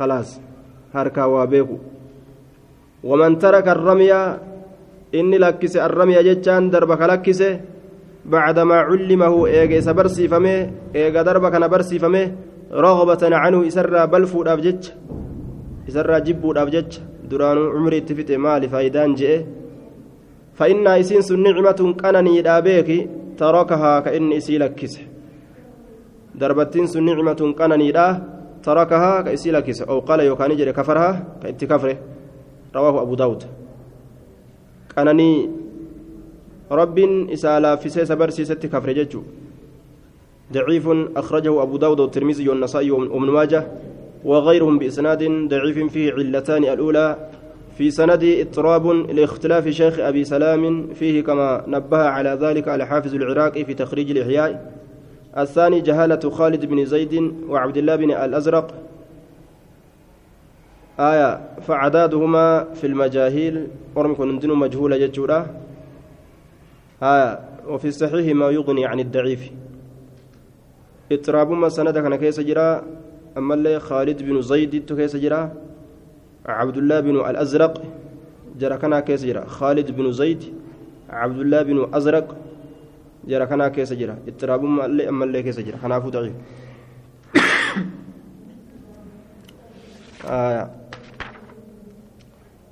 Khalaas 0.00 0.28
harkaa 0.94 1.28
waa 1.34 1.46
beeku 1.52 1.76
waman 3.08 3.38
taraka 3.42 3.70
arramiya 3.76 4.20
inni 5.18 5.38
lakkise 5.44 5.78
arramiya 5.86 6.22
jechaan 6.28 6.70
darba 6.72 6.96
ka 7.00 7.06
lakkise 7.12 7.48
bacdamaa 8.32 8.86
cullimahu 8.88 9.46
eega 9.58 9.76
isa 9.82 9.92
barsiifame 9.98 10.54
eega 10.94 11.24
darba 11.28 11.48
kana 11.52 11.68
barsiifame 11.74 12.22
rogbatan 12.82 13.34
canhu 13.42 13.60
isarraa 13.70 14.06
balfuudhaaf 14.12 14.60
jecha 14.66 14.92
isarraa 15.88 16.20
jibbuudhaaf 16.26 16.68
jecha 16.74 17.00
duraanuu 17.30 17.72
cumri 17.74 17.96
itti 18.02 18.12
fixe 18.18 18.36
maali 18.44 18.72
faayidaan 18.72 19.14
je'e 19.20 19.38
فإنها 20.60 21.00
إسين 21.00 21.22
سن 21.28 21.40
نعمة 21.40 21.80
قنني 22.02 22.36
دابيك 22.48 22.90
تركها 23.40 23.92
كإن 24.04 24.32
إسي 24.32 24.58
لكس 24.60 24.94
دربتين 26.40 26.86
سن 26.92 27.04
نعمة 27.08 27.40
قنني 27.58 27.90
دا 27.96 28.06
تركها 28.62 29.20
كإسي 29.20 29.50
لكس 29.50 29.82
أو 29.82 30.00
قال 30.00 30.20
يوكاني 30.20 30.54
جري 30.54 30.72
كفرها 30.72 31.24
كإنت 31.42 31.64
كفره. 31.64 31.96
رواه 32.76 33.02
أبو 33.02 33.14
داود. 33.14 33.44
قنني 34.96 35.50
رب 36.70 36.98
إسالا 37.32 37.76
في 37.76 37.88
سيس 37.88 38.12
برسي 38.12 38.44
ست 38.44 38.66
كفر 38.66 38.92
ججو. 38.92 39.22
ضعيف 40.52 40.88
أخرجه 41.16 41.62
أبو 41.62 41.76
داود 41.76 42.00
والترمذي 42.00 42.48
والنسائي 42.48 42.90
وابن 42.90 43.30
ماجه 43.30 43.66
وغيرهم 44.24 44.78
بإسناد 44.78 45.48
ضعيف 45.48 45.92
فيه 45.92 46.12
علتان. 46.12 46.64
الأولى 46.64 47.16
في 47.78 47.90
سند 47.90 48.24
اضطراب 48.24 48.86
لاختلاف 48.86 49.68
شيخ 49.68 49.98
أبي 49.98 50.24
سلام 50.24 50.86
فيه 50.94 51.22
كما 51.22 51.64
نبه 51.66 51.98
على 51.98 52.38
ذلك 52.40 52.68
الحافظ 52.68 53.14
العراقي 53.14 53.64
في 53.64 53.74
تخريج 53.74 54.10
الإحياء. 54.10 54.79
الثاني 55.38 55.80
جهالة 55.80 56.30
خالد 56.30 56.66
بن 56.66 56.84
زيد 56.84 57.34
وعبد 57.48 57.76
الله 57.76 57.96
بن 57.96 58.10
الأزرق. 58.10 58.74
آية 61.00 61.40
فعدادهما 61.60 62.74
في 62.74 62.86
المجاهيل. 62.86 63.66
ورم 63.94 64.14
كن 64.14 64.48
مجهولة 64.48 64.96
ججورة. 65.06 65.46
آية 67.02 67.40
وفي 67.68 67.88
الصحيح 67.88 68.36
ما 68.36 68.50
يغني 68.50 68.86
عن 68.86 69.00
الضعيف. 69.00 69.50
اضطراب 71.12 71.50
ما 71.50 71.68
سند 71.68 71.98
كان 71.98 72.16
كيس 72.16 72.40
جرا 72.40 72.82
أما 73.38 73.54
اللي 73.54 73.80
خالد 73.80 74.22
بن 74.22 74.42
زيد 74.42 74.92
كيس 74.94 75.16
جرا 75.16 75.52
عبد 76.46 76.76
الله 76.76 77.00
بن 77.00 77.16
الأزرق 77.30 77.82
جرى 78.58 78.76
كنا 78.76 79.00
كيس 79.00 79.24
جرى 79.24 79.46
خالد 79.46 79.90
بن 79.90 80.12
زيد 80.12 80.44
عبد 81.10 81.38
الله 81.38 81.62
بن 81.62 81.88
أزرق 81.94 82.36
اللي 84.84 85.42
كيس 85.42 85.60
جرى 85.60 85.78
كنا 85.82 86.00
فوت 86.00 86.12
ضعيف 86.12 86.34
آه. 90.28 90.70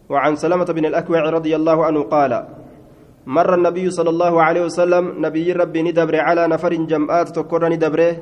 وعن 0.08 0.36
سلمة 0.36 0.64
بن 0.64 0.84
الأكوع 0.84 1.30
رضي 1.30 1.56
الله 1.56 1.84
عنه 1.86 2.00
قال 2.02 2.32
مر 3.26 3.54
النبي 3.54 3.90
صلى 3.90 4.10
الله 4.10 4.42
عليه 4.42 4.62
وسلم 4.64 5.04
نبي 5.26 5.52
ربي 5.52 5.82
ندبر 5.82 6.16
على 6.20 6.42
نفر 6.48 6.72
جمعات 6.74 7.28
تكر 7.36 7.68
ندبره 7.68 8.16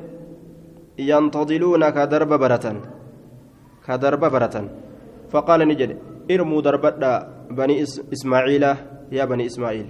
ينتظلون 0.99 1.83
كدرب 1.89 2.31
برة 2.43 2.65
كدرب 3.87 4.19
برة 4.19 4.55
فقال 5.31 5.59
نجد 5.67 5.91
ارموا 6.31 6.61
دربدا 6.61 7.13
بني 7.51 7.75
إسماعيل 8.13 8.63
يا 9.11 9.23
بني 9.25 9.45
إسماعيل 9.45 9.87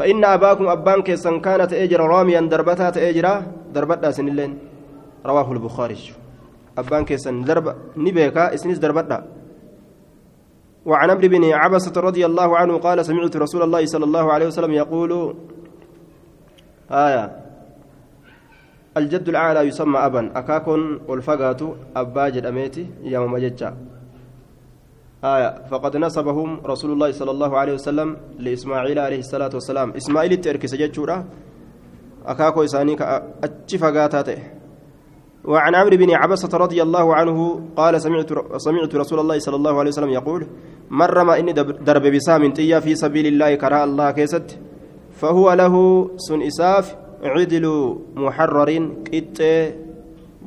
فإن 0.00 0.24
أباكم 0.24 0.64
أبان 0.68 1.02
كيسان 1.02 1.44
كانت 1.44 1.72
أجر 1.72 2.00
راميا 2.00 2.40
دربتها 2.40 2.90
تأجرا 2.90 3.34
دربدا 3.74 4.10
سنلين. 4.10 4.58
رواه 5.26 5.52
البخاري. 5.52 6.00
أبان 6.78 7.04
كيسان 7.04 7.44
درب 7.44 7.76
نبيكا 7.96 8.54
إسنس 8.54 8.78
دربدا 8.78 9.18
وعن 10.86 11.10
عمرو 11.10 11.28
بن 11.28 11.44
عبسة 11.52 12.00
رضي 12.00 12.26
الله 12.26 12.56
عنه 12.56 12.74
قال 12.78 13.04
سمعت 13.04 13.36
رسول 13.36 13.62
الله 13.62 13.86
صلى 13.86 14.04
الله 14.04 14.32
عليه 14.32 14.46
وسلم 14.46 14.72
يقول 14.72 15.36
آية 16.90 17.24
الجد 18.96 19.28
الأعلى 19.28 19.60
يسمى 19.68 19.98
أبا. 19.98 20.32
أكاكن 20.34 21.00
والفقات 21.08 21.60
أبا 21.96 22.28
جدأميتي 22.28 22.86
يا 23.02 23.20
مججا 23.20 23.76
آية. 25.24 25.68
فقد 25.70 25.96
نسبهم 25.96 26.60
رسول 26.66 26.90
الله 26.92 27.12
صلى 27.12 27.30
الله 27.30 27.58
عليه 27.58 27.72
وسلم 27.72 28.16
لإسماعيل 28.38 28.98
عليه 28.98 29.18
الصلاة 29.18 29.50
والسلام. 29.54 29.92
إسماعيل 29.96 30.32
الترك 30.32 30.66
سجدشورا 30.66 31.24
أكاكو 32.26 32.64
إساني 32.64 32.94
كأتشفقاتاته 32.94 34.38
وعن 35.44 35.74
عمرو 35.74 35.96
بن 35.96 36.10
عبسة 36.10 36.58
رضي 36.58 36.82
الله 36.82 37.14
عنه 37.14 37.60
قال 37.76 38.00
سمعت 38.00 38.28
سمعت 38.56 38.94
رسول 38.94 39.18
الله 39.20 39.38
صلى 39.38 39.56
الله 39.56 39.78
عليه 39.78 39.90
وسلم 39.90 40.10
يقول 40.10 40.46
من 40.90 41.06
رمى 41.06 41.40
إني 41.40 41.52
درب 41.52 42.06
بسام 42.06 42.52
تيا 42.52 42.80
في 42.80 42.94
سبيل 42.94 43.26
الله 43.26 43.54
كراء 43.54 43.84
الله 43.84 44.10
كيست 44.10 44.58
فهو 45.12 45.52
له 45.52 45.74
سن 46.16 46.42
إساف 46.42 46.96
عدل 47.24 47.96
محرر 48.16 48.70
قط 49.12 49.40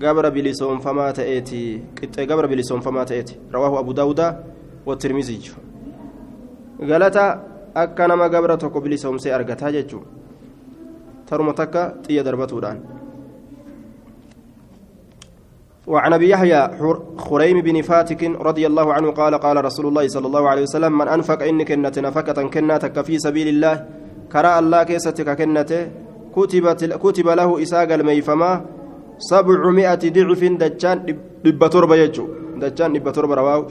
قبر 0.03 0.29
بلسون 0.29 0.77
فما 0.79 1.11
تأتي 1.11 1.81
قط 2.01 2.19
قبر 2.19 2.45
بلسون 2.45 2.79
فما 2.79 3.03
تأتي. 3.03 3.35
رواه 3.53 3.79
أبو 3.79 3.91
داود 3.91 4.52
والترمذي 4.85 5.37
قالت 6.89 7.17
أكنما 7.75 8.25
قبر 8.33 8.51
تقو 8.55 8.79
بلسون 8.79 9.17
سي 9.23 9.35
أرقتها 9.35 9.69
جتشو 9.75 9.99
ترمى 11.27 11.53
تكا 11.59 11.83
تيا 12.03 12.21
دربتو 12.21 12.59
وعن 15.87 16.13
أبي 16.13 16.29
يحيى 16.29 16.61
خريم 17.17 17.61
بن 17.61 17.81
فاتك 17.81 18.23
رضي 18.23 18.67
الله 18.67 18.93
عنه 18.93 19.11
قال 19.11 19.33
قال 19.35 19.65
رسول 19.65 19.85
الله 19.87 20.07
صلى 20.07 20.27
الله 20.27 20.49
عليه 20.49 20.61
وسلم 20.61 20.97
من 20.97 21.07
أنفق 21.07 21.43
انك 21.43 21.71
كنت 21.71 21.99
نفقة 21.99 22.39
كناتك 22.53 23.01
في 23.01 23.19
سبيل 23.19 23.47
الله 23.47 23.75
كرى 24.31 24.59
الله 24.59 24.83
كيستك 24.83 25.29
كنته 25.39 25.81
كتبت 26.35 26.81
كتب 27.03 27.27
له 27.39 27.49
إساق 27.63 27.89
الميفما 27.99 28.51
سبعمائة 29.29 30.03
ضعف 30.15 30.41
دجان 30.61 30.97
دبتور 31.45 31.83
بيجو 31.91 32.25
دجان 32.63 32.93
دبتور 32.95 33.25
رواه 33.39 33.67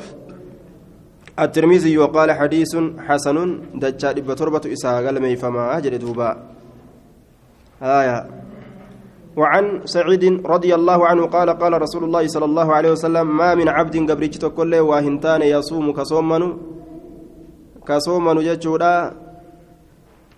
الترمذي 1.38 1.98
وقال 1.98 2.32
حديث 2.32 2.76
حسن 3.08 3.36
دجان 3.74 4.14
دبتور 4.14 4.48
بتو 4.50 4.68
اساق 4.72 5.08
الميفما 5.08 5.76
أجل 5.76 5.98
دوبا. 5.98 6.30
آية. 7.82 8.42
وعن 9.36 9.80
سعيد 9.84 10.24
رضي 10.46 10.74
الله 10.74 11.06
عنه 11.06 11.22
قال 11.26 11.48
قال 11.50 11.72
رسول 11.82 12.04
الله 12.04 12.26
صلى 12.26 12.44
الله 12.44 12.68
عليه 12.74 12.90
وسلم 12.92 13.36
ما 13.36 13.54
من 13.54 13.68
عبد 13.68 14.10
قبريت 14.10 14.44
كله 14.44 14.80
واهنتان 14.82 15.42
يصوم 15.42 15.92
كصومن 15.92 16.42
كصومن 17.88 18.36
ججودا 18.44 18.96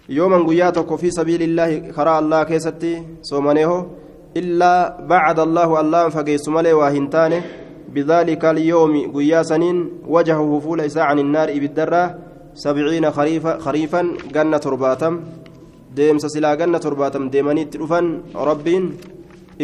يوما 0.09 0.39
قياتك 0.47 0.91
في 0.95 1.11
سبيل 1.11 1.43
الله 1.43 1.91
خرى 1.93 2.19
الله 2.19 2.41
كيستي 2.45 3.03
صومنه 3.23 3.71
إلا 4.37 4.75
بعد 5.13 5.39
الله 5.41 5.81
الله 5.81 6.09
فقيس 6.09 6.49
ملي 6.49 6.73
واهنتان 6.73 7.33
بذلك 7.89 8.45
اليوم 8.45 9.13
قياسنين 9.13 9.91
وجهه 10.09 10.59
فول 10.59 10.81
عن 10.97 11.19
النار 11.19 11.49
بالدرة 11.59 12.15
سبعين 12.55 13.11
خريفا 13.11 13.59
خريفا 13.59 14.03
جنة 14.35 14.61
رباتم. 14.67 15.15
deemsa 15.95 16.29
silaa 16.29 16.57
ganna 16.59 16.83
torbaatam 16.83 17.31
deemaniitti 17.31 17.79
dhufan 17.79 18.07
rabbiin 18.35 18.87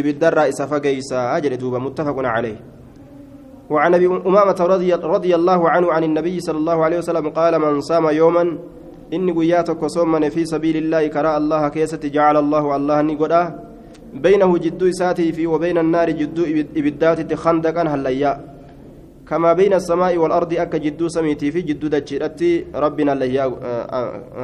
ibiddarraa 0.01 0.47
isa 0.47 0.67
fageysaa 0.71 1.41
jedhe 1.43 1.59
duuba 1.59 1.83
muttafaqun 1.87 2.29
caleyh 2.35 2.59
وعن 3.71 3.95
أبي 3.95 4.07
أمامة 4.07 4.59
رضي, 4.59 4.95
رضي 4.95 5.35
الله 5.35 5.71
عنه 5.71 5.93
عن 5.93 6.03
النبي 6.05 6.41
صلى 6.41 6.59
الله 6.59 6.85
عليه 6.85 6.99
وسلم 6.99 7.31
قال 7.31 7.55
من 7.59 7.81
صام 7.81 8.03
يوما 8.11 8.59
إني 9.15 9.33
قياتك 9.33 9.83
وصومن 9.83 10.29
في 10.35 10.43
سبيل 10.45 10.77
الله 10.77 11.07
كراء 11.07 11.39
الله 11.39 11.69
كيست 11.69 12.03
جعل 12.07 12.37
الله 12.37 12.77
الله 12.77 12.99
نقدا 13.03 13.70
بينه 14.15 14.59
جدو 14.59 14.91
ساتي 14.91 15.33
في 15.33 15.47
وبين 15.47 15.79
النار 15.79 16.11
جدو 16.11 16.43
ابدات 16.77 17.35
خندقا 17.35 17.83
هليا 17.83 18.33
كما 19.29 19.53
بين 19.53 19.73
السماء 19.75 20.17
والارض 20.17 20.53
اك 20.55 20.77
جدو 20.77 21.09
سميتي 21.09 21.51
في 21.51 21.61
جدو 21.63 21.87
دجيرتي 21.89 22.65
ربنا 22.75 23.15
ليا 23.15 23.45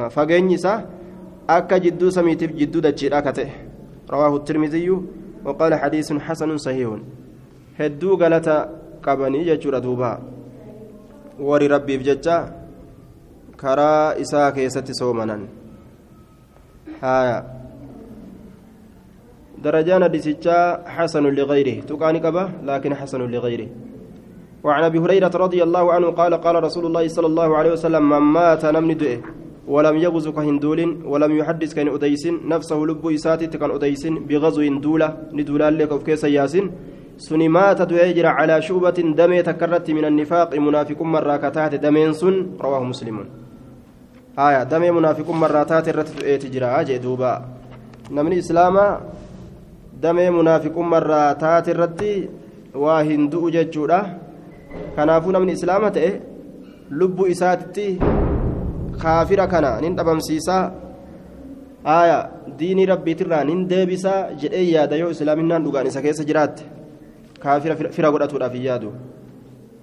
فغنيسا 0.09 0.73
akka 1.47 1.79
jidduu 1.79 2.11
samiitiif 2.11 2.51
jidduu 2.51 2.81
dachiidha 2.83 3.21
ka 3.23 3.31
ta'e 3.31 3.51
rawaahu 4.11 4.43
tirmiziyyu 4.43 4.97
waqaala 5.47 5.79
xadiisun 5.79 6.19
xasanun 6.19 6.59
sahiihun 6.59 7.01
hedduu 7.79 8.17
galata 8.19 8.67
qabanii 9.01 9.47
jechuudha 9.47 9.79
duuba 9.79 10.19
warri 11.39 11.71
rabbiif 11.71 12.03
jecha 12.03 12.51
karaa 13.55 14.19
isaa 14.19 14.51
keessatti 14.51 14.97
soomanan 14.99 15.47
haya 16.99 17.37
درجان 19.63 20.03
حديثا 20.03 20.83
حسن 20.85 21.23
لغيره. 21.23 21.81
تقاني 21.89 22.19
قبا 22.19 22.43
لكن 22.63 22.95
حسن 22.95 23.21
لغيره. 23.21 23.67
وعن 24.63 24.83
أبي 24.83 24.99
هريرة 24.99 25.31
رضي 25.35 25.63
الله 25.63 25.93
عنه 25.93 26.07
قال 26.07 26.33
قال 26.33 26.63
رسول 26.63 26.85
الله 26.85 27.07
صلى 27.07 27.27
الله 27.27 27.57
عليه 27.57 27.71
وسلم 27.71 28.09
من 28.09 28.17
مات 28.17 28.65
نمني 28.65 28.93
دئه 28.93 29.19
ولم 29.67 29.95
يغزو 29.97 30.31
كهندول 30.31 30.79
ولم 31.05 31.37
يحدث 31.37 31.73
كان 31.73 31.87
أديس 31.87 32.27
نفسه 32.53 32.75
لب 32.75 33.07
إساتي 33.07 33.47
كان 33.47 33.71
أديس 33.71 34.07
بغزو 34.07 34.61
دولة 34.79 35.07
ندولا 35.33 35.69
لك 35.71 36.03
كيس 36.03 36.23
ياسين 36.23 36.71
سني 37.17 37.47
مات 37.47 37.91
يجرى 37.91 38.27
على 38.27 38.61
شعبة 38.61 38.97
دمي 39.19 39.41
تكرت 39.43 39.91
من 39.91 40.05
النفاق 40.05 40.55
منافق 40.55 41.01
مرة 41.01 41.35
كتات 41.37 41.75
دمين 41.75 42.13
سن 42.13 42.35
رواه 42.61 42.83
مسلم. 42.83 43.17
آية 44.39 44.63
دمي 44.63 44.91
منافق 44.91 45.27
مرة 45.31 45.63
تات 45.63 45.89
تجرى 46.43 46.65
أجي 46.65 46.97
دوبا. 46.97 47.45
نمني 48.11 48.41
إسلاما 49.97 50.29
دمي 50.29 50.29
منافق 50.29 50.77
مرة 50.77 51.33
تات 51.33 51.69
الرت 51.69 52.01
وهندو 52.75 53.49
ججورة 53.49 54.01
كنافو 54.95 55.31
نمني 55.31 55.53
إسلاما 55.53 55.89
تأه 55.89 56.13
لب 56.91 57.25
إساتي 57.25 57.99
kaafira 58.97 59.47
kana 59.47 59.81
nin 59.81 59.95
dhabamsiisaa 59.95 60.71
aya 61.85 62.29
diinii 62.59 62.85
rabbiitirraa 62.85 63.43
nin 63.43 63.69
deebisaa 63.69 64.33
jedhee 64.41 64.63
yaada 64.73 64.95
yoo 64.95 65.09
islaaminaan 65.13 65.63
dhugaan 65.65 65.87
isa 65.87 66.01
keessa 66.01 66.25
jiraatte 66.29 66.65
kaafira 67.43 67.75
fira 67.75 68.11
godhatuudhaaf 68.11 68.53
hin 68.53 68.65
yaadu 68.69 68.91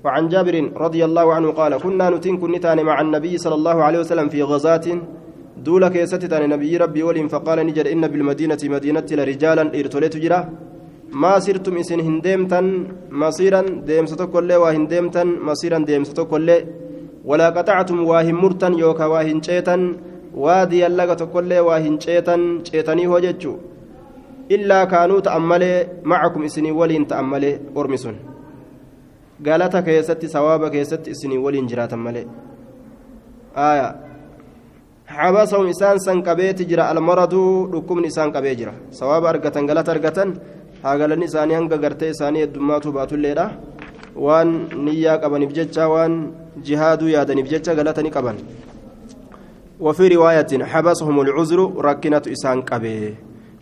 وعن 0.05 0.29
جابر 0.29 0.77
رضي 0.77 1.05
الله 1.05 1.35
عنه 1.35 1.49
قال 1.51 1.73
كنا 1.81 2.11
نتين 2.11 2.37
كنتان 2.37 2.85
مع 2.85 3.01
النبي 3.01 3.39
صلى 3.39 3.55
الله 3.55 3.83
عليه 3.83 3.99
وسلم 4.05 4.29
في 4.29 4.43
غزاة 4.43 4.87
دولا 5.57 5.89
كيستان 5.89 6.43
نبي 6.51 6.77
ربي 6.77 7.03
ولين 7.03 7.29
فقال 7.29 7.59
نجر 7.67 7.87
إن 7.93 8.05
بالمدينة 8.13 8.63
مدينة 8.75 9.09
لرجالا 9.19 9.65
إرتوليت 9.79 10.17
جرا 10.17 10.41
ما 11.23 11.39
سرتم 11.39 11.77
إسن 11.77 12.01
هندمتا 12.01 12.61
مصيرا 13.23 13.61
ديمستو 13.89 14.27
كل 14.35 14.51
وهندمتا 14.63 15.23
مصيرا 15.49 15.79
ديمستو 15.79 16.25
كل 16.33 16.49
ولا 17.25 17.49
قطعتم 17.57 17.99
واهن 18.11 18.35
مرتن 18.43 18.73
يوكا 18.83 19.07
واهن 19.13 19.43
شيطان 19.43 19.81
وادي 20.35 20.87
اللغة 20.87 21.23
كل 21.35 21.53
واهن 21.67 21.95
شيطان 22.01 22.41
شيطاني 22.65 23.07
هو 23.07 23.19
جتشو 23.25 23.55
إلا 24.51 24.85
كانوا 24.85 25.21
تأملي 25.21 25.73
معكم 26.11 26.43
إسني 26.45 26.71
ولين 26.71 27.07
تأملي 27.07 27.51
أرمسون 27.77 28.17
قالت 29.47 29.77
كيستي 29.77 30.27
ثواب 30.27 30.63
كيستي 30.69 31.11
إسني 31.11 31.39
ولين 31.39 31.67
جرات 31.67 31.95
ملي 31.95 32.27
آية 33.57 33.89
حبسهم 35.17 35.67
إسان 35.73 35.97
سن 36.07 36.19
قبيت 36.29 36.59
جرا 36.71 36.85
المرض 36.93 37.35
ركم 37.75 37.99
إسان 38.11 38.29
قبي 38.37 38.55
جرا. 38.61 38.75
ثواب 38.99 39.25
أرقتن 39.25 39.63
قالت 39.69 39.89
أرقتن 39.89 40.31
haagalani 40.85 41.25
isaanii 41.25 41.55
hanga 41.55 41.77
gartee 41.85 42.11
isaanii 42.15 42.41
heddummaatu 42.45 42.93
baatulleedha 42.93 43.45
waan 44.25 44.51
niyyaa 44.87 45.17
qabaniif 45.23 45.53
jecha 45.59 45.89
waan 45.93 46.17
jihaaduu 46.67 47.09
yaadaniif 47.17 47.49
jecha 47.53 47.75
galatanii 47.75 48.15
qaban 48.19 48.37
وفي 49.81 50.09
رواية 50.09 50.65
حبسهم 50.65 51.21
العذر 51.21 51.61
ركنة 51.89 52.23
إسان 52.35 52.63
قبي 52.63 53.15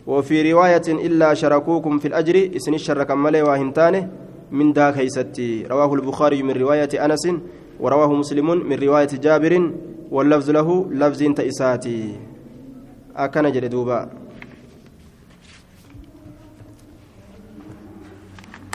وفي 0.07 0.51
رواية 0.51 0.87
إلا 0.87 1.33
شركوكم 1.33 1.99
في 1.99 2.07
الأجر 2.07 2.49
إسن 2.55 2.73
الشرك 2.73 3.11
ملي 3.11 3.41
واهنتانه 3.41 4.09
من 4.51 4.73
دا 4.73 4.91
كيستي 4.91 5.65
رواه 5.71 5.93
البخاري 5.93 6.43
من 6.43 6.51
رواية 6.51 7.05
أنس 7.05 7.27
ورواه 7.79 8.13
مسلم 8.13 8.47
من 8.69 8.77
رواية 8.79 9.11
جابر 9.25 9.53
واللفظ 10.13 10.49
له 10.49 10.69
لفظ 10.91 11.21
تئساتي 11.39 11.99
أكن 13.15 13.45
جلدوبا 13.51 13.99